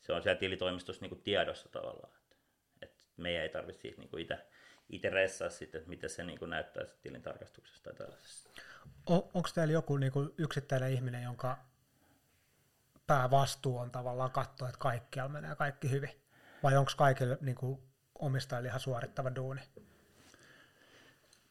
se 0.00 0.12
on 0.12 0.22
siellä 0.22 0.38
tilitoimistossa 0.38 1.02
niin 1.02 1.10
kuin 1.10 1.22
tiedossa 1.22 1.68
tavallaan. 1.68 2.12
Että, 2.16 2.36
että 2.82 2.98
meidän 3.16 3.42
ei 3.42 3.48
tarvitse 3.48 3.80
siitä 3.80 4.00
niin 4.00 4.18
itse 4.18 4.38
itse 4.88 5.10
ressaa 5.10 5.50
sitten, 5.50 5.78
että 5.78 5.90
miten 5.90 6.10
se 6.10 6.24
niin 6.24 6.38
kuin 6.38 6.50
näyttää 6.50 6.84
tilintarkastuksesta 7.02 7.90
tai 7.90 7.94
tällaisesta. 7.94 8.50
On, 9.06 9.22
onko 9.34 9.48
teillä 9.54 9.72
joku 9.72 9.96
niin 9.96 10.12
kuin 10.12 10.34
yksittäinen 10.38 10.92
ihminen, 10.92 11.22
jonka 11.22 11.58
päävastuu 13.06 13.78
on 13.78 13.90
tavallaan 13.90 14.30
katsoa, 14.30 14.68
että 14.68 14.78
kaikkialla 14.78 15.32
menee 15.32 15.56
kaikki 15.56 15.90
hyvin? 15.90 16.10
Vai 16.62 16.76
onko 16.76 16.92
kaikille 16.96 17.38
niin 17.40 17.54
kuin, 17.54 17.82
omistajille 18.18 18.68
ihan 18.68 18.80
suorittava 18.80 19.34
duuni? 19.34 19.60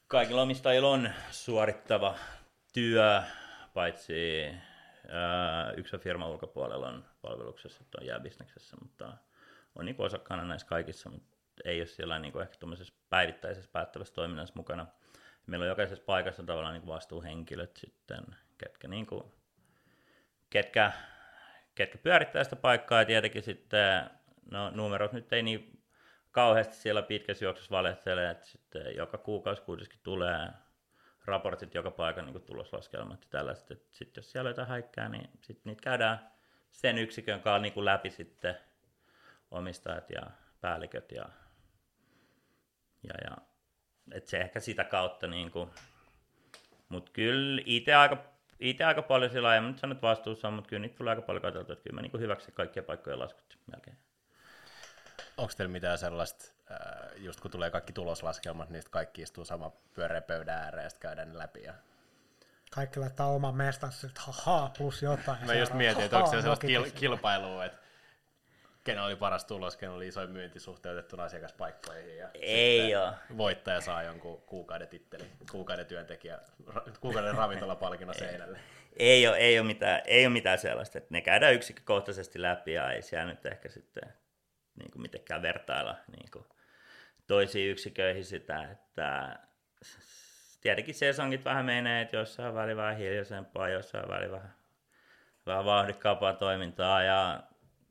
Kaikilla 0.08 0.42
omistajilla 0.42 0.90
on 0.90 1.10
suorittava 1.32 2.16
työ, 2.74 3.24
paitsi 3.74 4.46
ää, 5.10 5.72
yksi 5.72 5.98
firma 5.98 6.30
ulkopuolella 6.30 6.88
on 6.88 7.06
palveluksessa, 7.22 7.80
että 7.82 7.98
on 8.02 8.08
jääbisneksessä, 8.08 8.78
mutta 8.82 9.18
on 9.76 9.86
niin 9.86 9.96
osakkaana 10.00 10.44
näissä 10.46 10.68
kaikissa, 10.68 11.10
mutta 11.10 11.37
ei 11.66 11.80
ole 11.80 11.88
siellä 11.88 12.20
niin 12.20 12.32
kuin 12.32 12.42
ehkä 12.42 12.58
päivittäisessä 13.10 13.72
päättävässä 13.72 14.14
toiminnassa 14.14 14.54
mukana. 14.58 14.88
Meillä 15.46 15.64
on 15.64 15.70
jokaisessa 15.70 16.06
paikassa 16.06 16.44
tavallaan 16.44 16.74
niin 16.74 16.88
vastuuhenkilöt 16.88 17.78
sitten, 17.78 18.24
ketkä, 18.58 18.88
niin 18.88 19.06
kuin, 19.06 19.24
ketkä 20.50 20.92
ketkä 21.78 21.98
pyörittää 21.98 22.44
sitä 22.44 22.56
paikkaa 22.56 23.02
ja 23.02 23.06
tietenkin 23.06 23.44
sitten, 23.44 24.10
no 24.52 24.70
numerot 24.70 25.14
nyt 25.14 25.34
ei 25.34 25.44
niin 25.44 25.84
kauheasti 26.32 26.76
siellä 26.76 27.02
pitkässä 27.02 27.46
juoksussa 27.46 27.76
valehtele, 27.76 28.30
että 28.30 28.46
sitten 28.46 28.96
joka 28.96 29.18
kuukausi 29.18 29.62
kuitenkin 29.62 30.00
tulee 30.04 30.50
raportit 31.26 31.74
joka 31.74 31.92
paikan 31.92 32.26
niin 32.26 32.42
tuloslaskelmat 32.42 33.22
ja 33.22 33.28
tällaiset, 33.30 33.72
että 33.72 33.88
sitten 33.92 34.22
jos 34.22 34.32
siellä 34.32 34.50
jotain 34.50 34.68
häikkää, 34.68 35.10
niin 35.10 35.30
sitten 35.42 35.62
niitä 35.66 35.82
käydään 35.82 36.32
sen 36.72 36.98
yksikön 36.98 37.42
kanssa 37.42 37.62
niin 37.62 37.74
kuin 37.74 37.86
läpi 37.86 38.10
sitten 38.10 38.58
omistajat 39.52 40.10
ja 40.10 40.22
päälliköt 40.62 41.12
ja, 41.12 41.30
ja, 43.08 43.30
ja 43.30 43.38
että 44.12 44.30
se 44.30 44.38
ehkä 44.38 44.60
sitä 44.60 44.84
kautta 44.84 45.28
niin 45.28 45.52
kuin, 45.52 45.70
mutta 46.90 47.12
kyllä 47.12 47.62
itse 47.66 47.96
aika 47.96 48.18
itse 48.60 48.84
aika 48.84 49.02
paljon 49.02 49.32
sillä 49.32 49.56
en 49.56 49.68
nyt 49.68 49.80
sanonut 49.80 50.02
vastuussa, 50.02 50.52
mutta 50.52 50.70
kyllä 50.70 50.82
niitä 50.82 50.98
tulee 50.98 51.12
aika 51.12 51.22
paljon 51.22 51.42
katseltu, 51.42 51.74
että 51.74 51.84
kyllä 51.84 51.96
mä 51.96 52.02
niin 52.02 52.20
hyväksi 52.20 52.52
kaikkia 52.52 52.84
paikkoja 52.84 53.20
laskut 53.20 53.58
melkein. 53.72 53.98
Onko 55.38 55.54
teillä 55.58 55.72
mitään 55.72 55.98
sellaista, 55.98 56.46
äh, 56.72 56.78
just 57.18 57.42
kun 57.42 57.52
tulee 57.52 57.72
kaikki 57.72 57.94
tuloslaskelmat, 57.94 58.70
niin 58.70 58.84
kaikki 58.90 59.22
istuu 59.22 59.46
sama 59.46 59.72
pyöreä 59.94 60.22
pöydän 60.22 60.58
ääreen 60.58 60.84
ja 60.84 60.90
sitten 60.90 61.10
käydään 61.10 61.38
läpi 61.38 61.64
ja 61.64 61.74
kaikki 62.72 63.00
laittaa 63.00 63.28
oman 63.28 63.56
mestansa, 63.56 64.08
että 64.08 64.22
haha, 64.24 64.72
plus 64.78 65.02
jotain. 65.02 65.46
Mä 65.46 65.54
just 65.54 65.74
mietin, 65.74 66.04
että 66.04 66.18
onko 66.18 66.32
se 66.32 66.42
sellaista 66.42 66.68
kil- 66.68 66.92
kilpailua, 67.00 67.66
että 67.66 67.78
kenen 68.88 69.04
oli 69.04 69.16
paras 69.16 69.46
tulos, 69.46 69.78
kenen 69.78 69.96
oli 69.96 70.08
isoin 70.08 70.30
myynti 70.30 70.60
suhteutettuna 70.60 71.24
asiakaspaikkoihin. 71.24 72.18
Ja 72.18 72.30
Ei 72.34 72.96
ole. 72.96 73.14
Voittaja 73.38 73.82
saa 73.82 74.04
jonkun 74.04 74.42
kuukauden 74.42 74.88
titteli, 74.88 75.24
kuukauden 75.52 75.86
työntekijä, 75.86 76.40
kuukauden 77.00 77.36
ravintolapalkinnon 77.42 78.16
seinälle. 78.16 78.60
Ei 78.98 79.28
ole, 79.28 79.38
ei 79.38 79.60
ole, 79.60 79.68
mitään, 79.68 80.02
ei 80.06 80.26
ole 80.26 80.34
mitään 80.34 80.58
sellaista, 80.58 80.98
että 80.98 81.08
ne 81.12 81.22
käydään 81.22 81.54
yksikkökohtaisesti 81.54 82.42
läpi 82.42 82.74
ja 82.74 82.92
ei 82.92 83.02
siellä 83.02 83.26
nyt 83.26 83.46
ehkä 83.46 83.70
sitten 83.70 84.14
niin 84.76 84.92
kuin 84.92 85.02
mitenkään 85.02 85.42
vertailla 85.42 85.96
niin 86.18 86.32
kuin 86.32 86.46
toisiin 87.28 87.72
yksiköihin 87.72 88.26
sitä, 88.26 88.72
että 88.72 89.40
tietenkin 90.62 90.96
sesongit 90.96 91.46
vähän 91.46 91.66
menee, 91.66 92.02
että 92.02 92.18
jossain 92.18 92.56
väli 92.56 92.76
vähän 92.76 92.98
hiljaisempaa, 92.98 93.70
jossain 93.70 94.10
väli 94.10 94.32
vähän, 94.32 94.54
vähän 95.46 95.66
vauhdikkaampaa 95.66 96.34
toimintaa 96.34 97.04
ja 97.04 97.44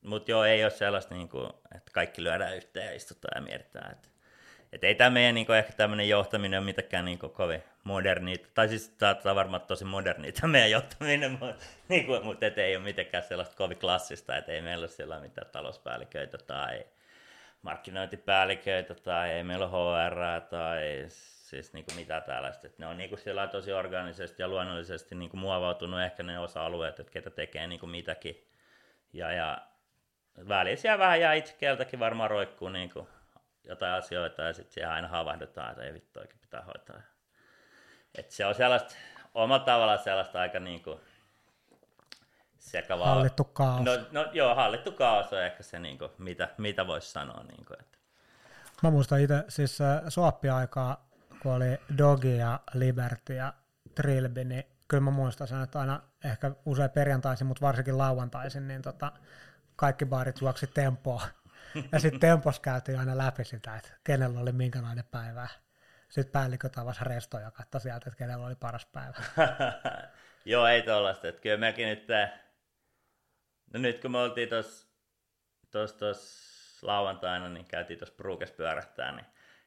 mutta 0.06 0.30
joo, 0.30 0.44
ei 0.44 0.64
ole 0.64 0.70
sellaista, 0.70 1.14
niin 1.14 1.28
kuin, 1.28 1.50
että 1.74 1.90
kaikki 1.92 2.22
lyödään 2.22 2.56
yhteen 2.56 2.86
ja 2.86 2.94
istutaan 2.94 3.42
ja 3.42 3.48
mietitään. 3.48 3.92
Että, 3.92 4.08
että 4.72 4.86
ei 4.86 4.94
tämä 4.94 5.10
meidän 5.10 5.34
niin 5.34 5.46
kuin, 5.46 5.58
ehkä 5.58 5.72
tämmöinen 5.72 6.08
johtaminen 6.08 6.58
ole 6.58 6.64
mitenkään 6.64 7.04
niin 7.04 7.18
kuin, 7.18 7.32
kovin 7.32 7.62
moderni, 7.84 8.36
tai 8.54 8.68
siis 8.68 8.96
on 9.24 9.36
varmaan 9.36 9.62
tosi 9.62 9.84
moderni 9.84 10.32
tämä 10.32 10.50
meidän 10.52 10.70
johtaminen, 10.70 11.30
mutta, 11.30 11.64
niin 11.88 12.06
kuin, 12.06 12.24
mutta 12.24 12.46
et 12.46 12.58
ei 12.58 12.76
ole 12.76 12.84
mitenkään 12.84 13.22
sellaista 13.22 13.56
kovin 13.56 13.78
klassista, 13.78 14.36
että 14.36 14.52
ei 14.52 14.62
meillä 14.62 14.82
ole 14.82 14.88
siellä 14.88 15.20
mitään 15.20 15.50
talouspäälliköitä 15.52 16.38
tai 16.38 16.84
markkinointipäälliköitä 17.62 18.94
tai 18.94 19.30
ei 19.30 19.44
meillä 19.44 19.68
ole 19.68 20.08
HR 20.08 20.40
tai 20.50 21.04
siis 21.08 21.72
niin 21.72 21.84
kuin 21.84 21.96
mitä 21.96 22.20
tällaista. 22.20 22.66
Että 22.66 22.82
ne 22.82 22.86
on 22.86 22.98
niin 22.98 23.08
kuin 23.08 23.18
siellä 23.18 23.46
tosi 23.46 23.72
organisesti 23.72 24.42
ja 24.42 24.48
luonnollisesti 24.48 25.14
niin 25.14 25.30
kuin 25.30 25.40
muovautunut 25.40 26.00
ehkä 26.00 26.22
ne 26.22 26.38
osa-alueet, 26.38 27.00
että 27.00 27.12
ketä 27.12 27.30
tekee 27.30 27.66
niin 27.66 27.80
kuin 27.80 27.90
mitäkin. 27.90 28.46
Ja, 29.12 29.32
ja 29.32 29.58
väliin 30.48 30.78
siellä 30.78 30.98
vähän 30.98 31.20
jää 31.20 31.34
itsekieltäkin 31.34 32.00
varmaan 32.00 32.30
roikkuu 32.30 32.68
niin 32.68 32.90
kuin 32.90 33.08
jotain 33.64 33.92
asioita 33.92 34.42
ja 34.42 34.52
sitten 34.52 34.74
siellä 34.74 34.94
aina 34.94 35.08
havahdutaan, 35.08 35.70
että 35.70 35.82
ei 35.82 35.94
vittu 35.94 36.20
oikein 36.20 36.40
pitää 36.40 36.62
hoitaa. 36.62 37.00
Et 38.18 38.30
se 38.30 38.46
on 38.46 38.54
sellaista, 38.54 38.94
omalla 39.34 39.64
tavallaan 39.64 39.98
sellaista 39.98 40.40
aika 40.40 40.60
niin 40.60 40.82
kuin 40.82 41.00
sekavaa. 42.58 43.14
Hallittu 43.14 43.44
kaos. 43.44 43.84
No, 43.84 43.92
no 44.12 44.26
joo, 44.32 44.54
hallittu 44.54 44.92
kaos 44.92 45.32
on 45.32 45.42
ehkä 45.42 45.62
se, 45.62 45.78
niin 45.78 45.98
kuin, 45.98 46.10
mitä, 46.18 46.48
mitä 46.58 46.86
voisi 46.86 47.10
sanoa. 47.10 47.42
Niin 47.42 47.64
kuin, 47.64 47.80
että. 47.80 47.98
Mä 48.82 48.90
muistan 48.90 49.20
itse 49.20 49.44
siis 49.48 49.80
äh, 49.80 50.02
suoppi-aikaa, 50.08 51.08
kun 51.42 51.52
oli 51.52 51.78
Dogi 51.98 52.36
ja 52.36 52.60
Liberty 52.74 53.34
ja 53.34 53.52
Trilby, 53.94 54.44
niin 54.44 54.64
kyllä 54.88 55.00
mä 55.00 55.10
muistan 55.10 55.48
sen, 55.48 55.62
että 55.62 55.80
aina 55.80 56.00
ehkä 56.24 56.50
usein 56.64 56.90
perjantaisin, 56.90 57.46
mutta 57.46 57.66
varsinkin 57.66 57.98
lauantaisin, 57.98 58.68
niin 58.68 58.82
tota, 58.82 59.12
kaikki 59.76 60.06
baarit 60.06 60.40
juoksi 60.40 60.66
tempoa. 60.66 61.22
Ja 61.92 61.98
sitten 61.98 62.20
tempos 62.20 62.60
käytiin 62.60 62.98
aina 62.98 63.18
läpi 63.18 63.44
sitä, 63.44 63.76
että 63.76 63.90
kenellä 64.04 64.40
oli 64.40 64.52
minkälainen 64.52 65.04
päivä. 65.10 65.48
Sitten 66.08 66.32
päällikö 66.32 66.68
tavasi 66.68 67.04
resto 67.04 67.38
ja 67.38 67.50
katsoi 67.50 67.80
sieltä, 67.80 68.04
että 68.06 68.18
kenellä 68.18 68.46
oli 68.46 68.54
paras 68.54 68.86
päivä. 68.86 69.18
Joo, 70.44 70.66
ei 70.66 70.82
tollaista. 70.82 71.28
Että 71.28 71.40
kyllä 71.40 71.56
mekin 71.56 71.88
nyt, 71.88 72.06
no 73.74 73.80
nyt 73.80 74.00
kun 74.00 74.10
me 74.10 74.18
oltiin 74.18 74.48
tuossa 75.70 76.06
lauantaina, 76.82 77.48
niin 77.48 77.66
käytiin 77.66 77.98
tuossa 77.98 78.16
Brukes 78.16 78.52
pyörähtää, 78.52 79.12
niin 79.12 79.26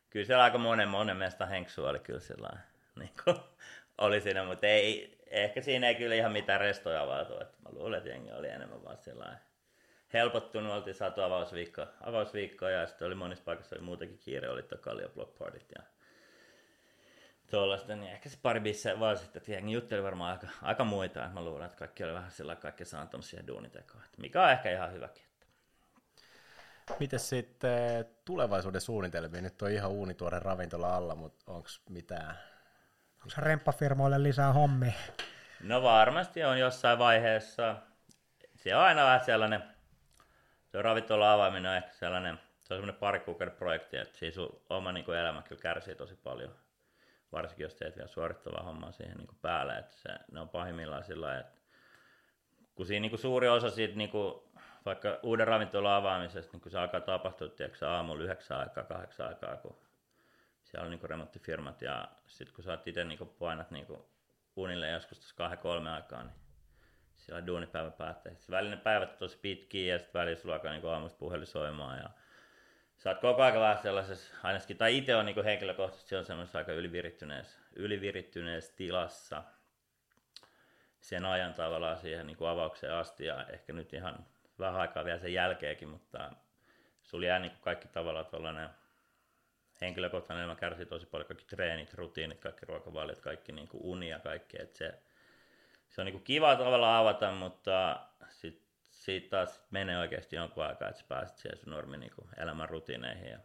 kyllä 0.09 0.25
siellä 0.25 0.43
aika 0.43 0.57
monen, 0.57 0.89
monen 0.89 1.17
meistä 1.17 1.45
henksu 1.45 1.85
oli 1.85 1.99
kyllä 1.99 2.19
sillä 2.19 2.49
niin 2.95 3.11
kuin, 3.23 3.37
oli 3.97 4.21
siinä, 4.21 4.43
mutta 4.43 4.67
ei, 4.67 5.19
ehkä 5.27 5.61
siinä 5.61 5.87
ei 5.87 5.95
kyllä 5.95 6.15
ihan 6.15 6.31
mitään 6.31 6.59
restoja 6.59 7.01
avautu. 7.01 7.33
Että 7.41 7.57
mä 7.63 7.69
luulen, 7.71 7.97
että 7.97 8.09
jengi 8.09 8.31
oli 8.31 8.49
enemmän 8.49 8.83
vaan 8.83 8.97
sellainen 8.97 9.39
helpottunut, 10.13 10.73
oltiin 10.73 10.95
saatu 10.95 11.21
avausviikko, 11.21 11.85
avausviikko 12.01 12.67
ja 12.67 12.87
sitten 12.87 13.07
oli 13.07 13.15
monissa 13.15 13.43
paikoissa 13.43 13.75
oli 13.75 13.83
muutenkin 13.83 14.19
kiire, 14.19 14.49
oli 14.49 14.63
Kallia 14.81 15.09
Block 15.09 15.37
Partyt 15.37 15.65
ja 15.77 15.83
tuollaista, 17.51 17.95
niin 17.95 18.11
ehkä 18.11 18.29
se 18.29 18.37
pari 18.41 18.59
bissä 18.59 18.99
vaan 18.99 19.17
sitten, 19.17 19.39
että 19.39 19.51
jengi 19.51 19.73
jutteli 19.73 20.03
varmaan 20.03 20.31
aika, 20.31 20.47
aika 20.61 20.83
muita, 20.83 21.23
että 21.23 21.33
mä 21.33 21.41
luulen, 21.41 21.65
että 21.65 21.77
kaikki 21.77 22.03
oli 22.03 22.13
vähän 22.13 22.31
sillä 22.31 22.55
kaikki 22.55 22.85
saanut 22.85 23.25
siihen 23.25 23.47
duunitekoon, 23.47 24.03
mikä 24.17 24.43
on 24.43 24.51
ehkä 24.51 24.71
ihan 24.71 24.93
hyväkin. 24.93 25.23
Miten 26.99 27.19
sitten 27.19 28.05
tulevaisuuden 28.25 28.81
suunnitelmia? 28.81 29.41
Nyt 29.41 29.61
on 29.61 29.71
ihan 29.71 29.91
uunituore 29.91 30.39
ravintola 30.39 30.95
alla, 30.95 31.15
mutta 31.15 31.51
onko 31.51 31.69
mitään? 31.89 32.35
Onko 33.15 33.29
se 33.29 33.41
remppafirmoille 33.41 34.23
lisää 34.23 34.53
hommia? 34.53 34.91
No 35.63 35.83
varmasti 35.83 36.43
on 36.43 36.59
jossain 36.59 36.99
vaiheessa. 36.99 37.75
Se 38.55 38.75
on 38.75 38.81
aina 38.81 39.03
vähän 39.03 39.25
sellainen, 39.25 39.63
se 40.71 40.77
on 40.77 40.83
ravintola 40.83 41.33
avaaminen 41.33 41.71
on 41.71 41.77
ehkä 41.77 41.93
sellainen, 41.93 42.39
se 42.63 42.73
on 42.73 42.77
semmoinen 42.77 42.99
pari 42.99 43.19
kuukauden 43.19 43.55
projekti, 43.55 43.97
että 43.97 44.17
siis 44.17 44.35
sun 44.35 44.61
oma 44.69 44.91
niin 44.91 45.05
kuin 45.05 45.17
elämä 45.17 45.41
kyllä 45.41 45.61
kärsii 45.61 45.95
tosi 45.95 46.15
paljon. 46.15 46.55
Varsinkin 47.31 47.63
jos 47.63 47.75
teet 47.75 47.95
vielä 47.95 48.07
suorittavaa 48.07 48.63
hommaa 48.63 48.91
siihen 48.91 49.17
niin 49.17 49.27
kuin 49.27 49.39
päälle, 49.41 49.77
että 49.77 49.95
se, 49.95 50.09
ne 50.31 50.39
on 50.39 50.49
pahimmillaan 50.49 51.03
sillä 51.03 51.39
että 51.39 51.59
kun 52.75 52.85
siinä 52.85 53.01
niin 53.01 53.11
kuin 53.11 53.19
suuri 53.19 53.47
osa 53.47 53.69
siitä 53.69 53.95
niin 53.95 54.09
kuin 54.09 54.41
vaikka 54.85 55.19
uuden 55.23 55.47
ravintolan 55.47 55.93
avaamisesta, 55.93 56.51
niin 56.51 56.61
kun 56.61 56.71
se 56.71 56.79
alkaa 56.79 57.01
tapahtua 57.01 57.47
tiedätkö, 57.47 57.89
aamulla 57.89 58.23
yhdeksän 58.23 58.59
aikaa, 58.59 58.83
kahdeksan 58.83 59.27
aikaa, 59.27 59.57
kun 59.57 59.75
siellä 60.63 60.85
on 60.85 60.91
niin 60.91 61.09
remonttifirmat 61.09 61.81
ja 61.81 62.07
sitten 62.27 62.55
kun 62.55 62.63
sä 62.63 62.71
oot 62.71 62.87
itse 62.87 63.03
niin 63.03 63.35
painat 63.39 63.71
niin 63.71 63.87
unille 64.55 64.89
joskus 64.89 65.19
tässä 65.19 65.35
kahden 65.35 65.57
kolme 65.57 65.91
aikaa, 65.91 66.23
niin 66.23 66.35
siellä 67.29 67.47
duunipäivä 67.47 67.91
päättää. 67.91 68.33
Sitten 68.33 68.55
välinen 68.55 68.79
päivät 68.79 69.11
on 69.11 69.17
tosi 69.17 69.37
pitkiä 69.37 69.93
ja 69.93 69.99
sitten 69.99 70.19
välillä 70.19 70.41
sulla 70.41 70.55
alkaa 70.55 70.71
niin 70.71 70.85
aamusta 70.85 71.19
puhelin 71.19 71.47
soimaan 71.47 71.97
ja 71.97 72.09
sä 72.97 73.09
oot 73.09 73.19
koko 73.19 73.43
ajan 73.43 73.59
vähän 73.59 73.77
sellaisessa, 73.77 74.35
ainakin, 74.43 74.77
tai 74.77 74.97
itse 74.97 75.15
on 75.15 75.25
niin 75.25 75.43
henkilökohtaisesti 75.43 76.15
on 76.15 76.25
semmoisessa 76.25 76.57
aika 76.57 76.71
ylivirittyneessä, 76.71 77.59
ylivirittyneessä 77.75 78.73
tilassa 78.75 79.43
sen 81.01 81.25
ajan 81.25 81.53
tavallaan 81.53 81.97
siihen 81.97 82.27
niin 82.27 82.37
avaukseen 82.47 82.93
asti 82.93 83.25
ja 83.25 83.45
ehkä 83.53 83.73
nyt 83.73 83.93
ihan 83.93 84.25
vähän 84.59 84.81
aikaa 84.81 85.05
vielä 85.05 85.19
sen 85.19 85.33
jälkeenkin, 85.33 85.89
mutta 85.89 86.31
sulla 87.03 87.25
jää 87.25 87.39
niin 87.39 87.51
kaikki 87.61 87.87
tavallaan 87.87 88.25
tuollainen 88.25 88.69
henkilökohtainen 89.81 90.45
elämä 90.45 90.59
kärsii 90.59 90.85
tosi 90.85 91.05
paljon, 91.05 91.27
kaikki 91.27 91.45
treenit, 91.45 91.93
rutiinit, 91.93 92.39
kaikki 92.39 92.65
ruokavaliot, 92.65 93.19
kaikki 93.19 93.51
niin 93.51 93.67
kuin 93.67 93.83
uni 93.83 94.09
ja 94.09 94.19
kaikki, 94.19 94.61
että 94.61 94.77
se, 94.77 94.99
se 95.89 96.01
on 96.01 96.05
niin 96.05 96.13
kuin 96.13 96.23
kiva 96.23 96.55
tavallaan 96.55 97.01
avata, 97.01 97.31
mutta 97.31 97.99
sit, 98.29 98.61
siitä 98.91 99.29
taas 99.29 99.61
menee 99.71 99.97
oikeasti 99.97 100.35
jonkun 100.35 100.63
aikaa, 100.63 100.89
että 100.89 101.01
sä 101.01 101.05
pääset 101.07 101.37
siihen 101.37 101.57
sun 101.57 101.73
normi 101.73 101.97
niin 101.97 102.11
kuin 102.15 102.27
elämän 102.37 102.69
rutiineihin 102.69 103.31
ja 103.31 103.39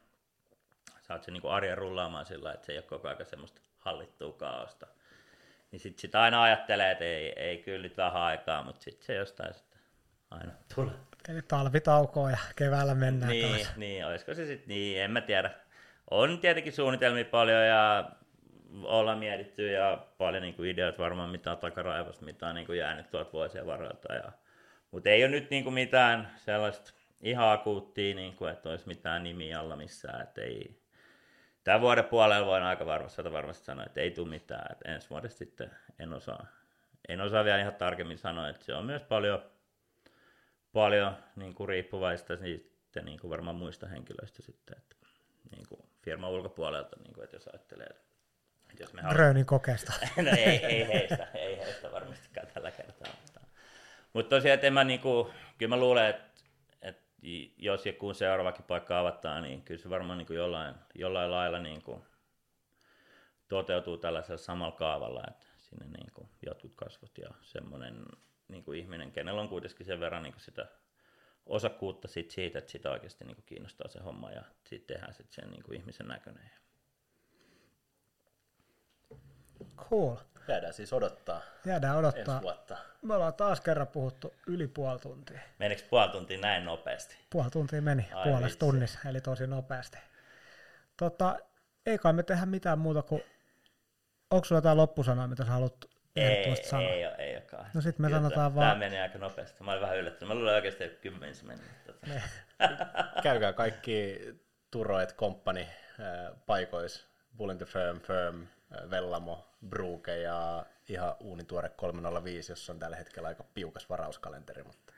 saat 1.03 1.23
sen 1.23 1.35
niin 1.35 1.43
kuin 1.43 1.53
arjen 1.53 1.79
rullaamaan 1.79 2.27
sillä 2.27 2.53
että 2.53 2.67
se 2.67 2.73
ei 2.73 2.79
ole 2.79 2.85
koko 2.85 3.09
ajan 3.09 3.27
semmoista 3.27 3.61
hallittua 3.79 4.33
kaaosta. 4.33 4.87
Niin 5.71 5.81
sitten 5.81 6.01
sit 6.01 6.15
aina 6.15 6.43
ajattelee, 6.43 6.91
että 6.91 7.05
ei, 7.05 7.33
ei 7.37 7.59
kyllä 7.59 7.83
nyt 7.83 7.97
vähän 7.97 8.23
aikaa, 8.23 8.63
mutta 8.63 8.83
sitten 8.83 9.07
se 9.07 9.15
jostain 9.15 9.55
sitten 9.55 9.81
aina 10.31 10.53
tulee. 10.75 10.95
Eli 11.29 11.43
talvitaukoa 11.43 12.31
ja 12.31 12.39
keväällä 12.57 12.95
mennään 12.95 13.31
niin, 13.31 13.57
taas. 13.57 13.77
Niin, 13.77 14.07
olisiko 14.07 14.35
se 14.35 14.47
sitten 14.47 14.69
niin, 14.69 15.01
en 15.01 15.11
mä 15.11 15.21
tiedä. 15.21 15.51
On 16.11 16.39
tietenkin 16.39 16.73
suunnitelmia 16.73 17.25
paljon 17.25 17.67
ja 17.67 18.11
olla 18.83 19.17
mietitty 19.17 19.71
ja 19.71 20.07
paljon 20.19 20.43
niin 20.43 20.55
kuin 20.55 20.77
varmaan 20.99 21.31
mitä 21.31 21.57
takaraivosta, 21.57 22.25
mitä 22.25 22.47
on 22.49 22.55
niin 22.55 22.67
kuin 22.67 22.79
jäänyt 22.79 23.11
tuolta 23.11 23.33
vuosien 23.33 23.67
varrelta. 23.67 24.15
Ja, 24.15 24.33
mutta 24.91 25.11
ei 25.11 25.25
ole 25.25 25.31
nyt 25.31 25.51
niin 25.51 25.65
kuin 25.65 25.75
mitään 25.75 26.31
sellaista 26.37 26.93
ihan 27.21 27.53
akuuttia, 27.53 28.15
niin 28.15 28.37
kuin, 28.37 28.53
että 28.53 28.69
olisi 28.69 28.89
mitään 28.89 29.23
nimi 29.23 29.55
alla 29.55 29.77
missään. 29.77 30.21
Että 30.21 30.41
ei, 30.41 30.81
tämän 31.65 31.81
vuoden 31.81 32.05
puolella 32.05 32.47
voin 32.47 32.63
aika 32.63 32.87
varmasti, 32.87 33.33
varmasti 33.33 33.65
sanoa, 33.65 33.85
että 33.87 34.01
ei 34.01 34.11
tule 34.11 34.29
mitään. 34.29 34.73
Että 34.73 34.93
ensi 34.93 35.11
vuodesta 35.11 35.39
sitten 35.39 35.71
en 35.99 36.13
osaa, 36.13 36.47
en 37.09 37.21
osaa 37.21 37.45
vielä 37.45 37.61
ihan 37.61 37.75
tarkemmin 37.75 38.19
sanoa, 38.19 38.49
että 38.49 38.65
se 38.65 38.75
on 38.75 38.85
myös 38.85 39.03
paljon 39.03 39.43
paljon 40.75 41.17
niin 41.37 41.55
kuin 41.55 41.69
riippuvaista 41.69 42.37
sitten 42.37 43.05
niin 43.05 43.21
kuin 43.21 43.31
varmaan 43.31 43.57
muista 43.57 43.87
henkilöistä 43.87 44.43
sitten, 44.43 44.77
että 44.79 44.97
niin 45.51 45.67
kuin 45.69 45.81
firman 46.03 46.31
ulkopuolelta, 46.31 46.97
niin 47.03 47.15
kuin, 47.15 47.25
että 47.25 47.37
jos 47.37 47.49
ajattelee, 47.49 47.87
että 47.87 48.14
jos 48.81 48.93
me 48.93 49.03
haluamme... 49.03 49.45
kokeesta. 49.45 49.93
no 50.23 50.31
ei, 50.31 50.67
ei, 50.67 50.89
heistä, 50.89 51.29
ei 51.35 51.57
heistä 51.59 51.93
varmastikaan 51.93 52.47
tällä 52.55 52.71
kertaa. 52.71 53.13
Mutta, 53.23 53.41
mutta 54.13 54.37
tosiaan, 54.37 54.55
että 54.55 54.67
en 54.67 54.73
mä, 54.73 54.85
niin 54.85 55.01
kuin, 55.01 55.33
kyllä 55.59 55.77
mä 55.77 55.81
luulen, 55.81 56.11
että, 56.11 56.31
että 56.83 57.03
jos 57.57 57.87
ja 57.87 57.93
kun 57.93 58.15
seuraavakin 58.15 58.65
paikka 58.65 59.01
avataan, 59.01 59.43
niin 59.43 59.63
kyllä 59.63 59.83
se 59.83 59.91
varmaan 59.91 60.19
niin 60.19 60.27
kuin 60.27 60.37
jollain, 60.37 60.75
jollain 60.95 61.31
lailla 61.31 61.59
niin 61.59 61.83
kuin 61.83 62.03
toteutuu 63.49 63.97
tällaisella 63.97 64.39
samalla 64.39 64.77
kaavalla, 64.77 65.23
että 65.31 65.47
sinne 65.57 65.87
niin 65.87 66.13
kuin 66.15 66.29
jotkut 66.47 66.73
kasvot 66.75 67.19
ja 67.19 67.31
semmoinen 67.43 68.05
niin 68.49 68.65
kuin 68.65 68.79
ihminen, 68.79 69.13
kenellä 69.13 69.41
on 69.41 69.49
kuitenkin 69.49 69.87
sen 69.87 70.01
verran 70.01 70.23
niin 70.23 70.33
kuin 70.33 70.43
sitä 70.43 70.67
osakkuutta 71.47 72.09
sit 72.09 72.31
siitä, 72.31 72.59
että 72.59 72.71
sitä 72.71 72.91
oikeasti 72.91 73.25
niin 73.25 73.37
kuin 73.37 73.45
kiinnostaa 73.47 73.89
se 73.89 74.01
homma 74.01 74.31
ja 74.31 74.43
sitten 74.65 74.97
tehdään 74.97 75.15
sit 75.15 75.33
sen 75.33 75.51
niin 75.51 75.63
kuin 75.63 75.79
ihmisen 75.81 76.09
näköinen. 76.09 76.51
Cool. 79.77 80.17
Jäädään 80.49 80.73
siis 80.73 80.93
odottaa. 80.93 81.41
Jäädään 81.65 81.97
odottaa. 81.97 82.43
vuotta. 82.43 82.77
Me 83.03 83.15
ollaan 83.15 83.35
taas 83.35 83.61
kerran 83.61 83.89
puhuttu 83.89 84.35
yli 84.47 84.67
puoli 84.67 84.99
tuntia. 84.99 85.41
Menikö 85.59 85.83
puoli 85.91 86.09
tuntia 86.09 86.39
näin 86.39 86.65
nopeasti? 86.65 87.17
Puoli 87.31 87.51
tuntia 87.51 87.83
meni 87.83 88.09
Ai 88.15 88.29
puolessa 88.29 88.59
tunnissa, 88.59 88.99
eli 89.09 89.21
tosi 89.21 89.47
nopeasti. 89.47 89.99
Tota, 90.97 91.39
ei 91.87 91.99
kai 91.99 92.13
me 92.13 92.23
tehdä 92.23 92.47
mitään 92.47 92.79
muuta 92.79 93.03
kuin, 93.03 93.23
onko 94.31 94.45
sulla 94.45 94.59
jotain 94.59 94.77
loppusanoja, 94.77 95.29
mitä 95.29 95.45
sä 95.45 95.51
haluat 95.51 95.75
ei, 96.17 96.57
sanoa. 96.57 96.89
Ei, 96.89 97.07
ole, 97.07 97.15
ei 97.19 97.35
olekaan. 97.37 97.67
No 97.75 97.81
sitten 97.81 98.03
me 98.03 98.09
Kyllä, 98.09 98.19
sanotaan 98.19 98.55
vaan... 98.55 98.69
Tämä 98.69 98.79
meni 98.79 99.01
aika 99.01 99.19
nopeasti. 99.19 99.65
Mä 99.65 99.71
olin 99.71 99.83
vähän 99.83 99.99
yllättynyt. 99.99 100.29
Mä 100.29 100.35
luulen 100.35 100.55
oikeasti, 100.55 100.85
että 100.85 101.01
kymmenessä 101.01 101.45
meni. 101.45 101.61
Tota. 101.87 102.07
Käykää 103.23 103.53
kaikki 103.53 104.19
Turoet 104.71 105.17
Company 105.17 105.67
paikoissa. 106.47 107.07
Bull 107.37 107.55
the 107.55 107.65
Firm, 107.65 108.01
Firm, 108.01 108.47
Vellamo, 108.91 109.54
Bruke 109.69 110.19
ja 110.19 110.67
ihan 110.89 111.17
uunituore 111.21 111.69
305, 111.69 112.53
jossa 112.53 112.73
on 112.73 112.79
tällä 112.79 112.97
hetkellä 112.97 113.29
aika 113.29 113.45
piukas 113.55 113.89
varauskalenteri. 113.91 114.63
Mutta... 114.63 114.93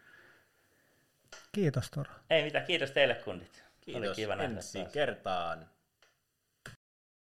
Kiitos 1.52 1.90
Turo. 1.90 2.11
Ei 2.31 2.44
mitään, 2.44 2.66
kiitos 2.66 2.90
teille 2.90 3.14
kundit. 3.14 3.64
Kiitos 3.81 4.09
Oli 4.09 4.14
kiva 4.14 4.35
ensi 4.35 4.85
kertaan. 4.92 5.68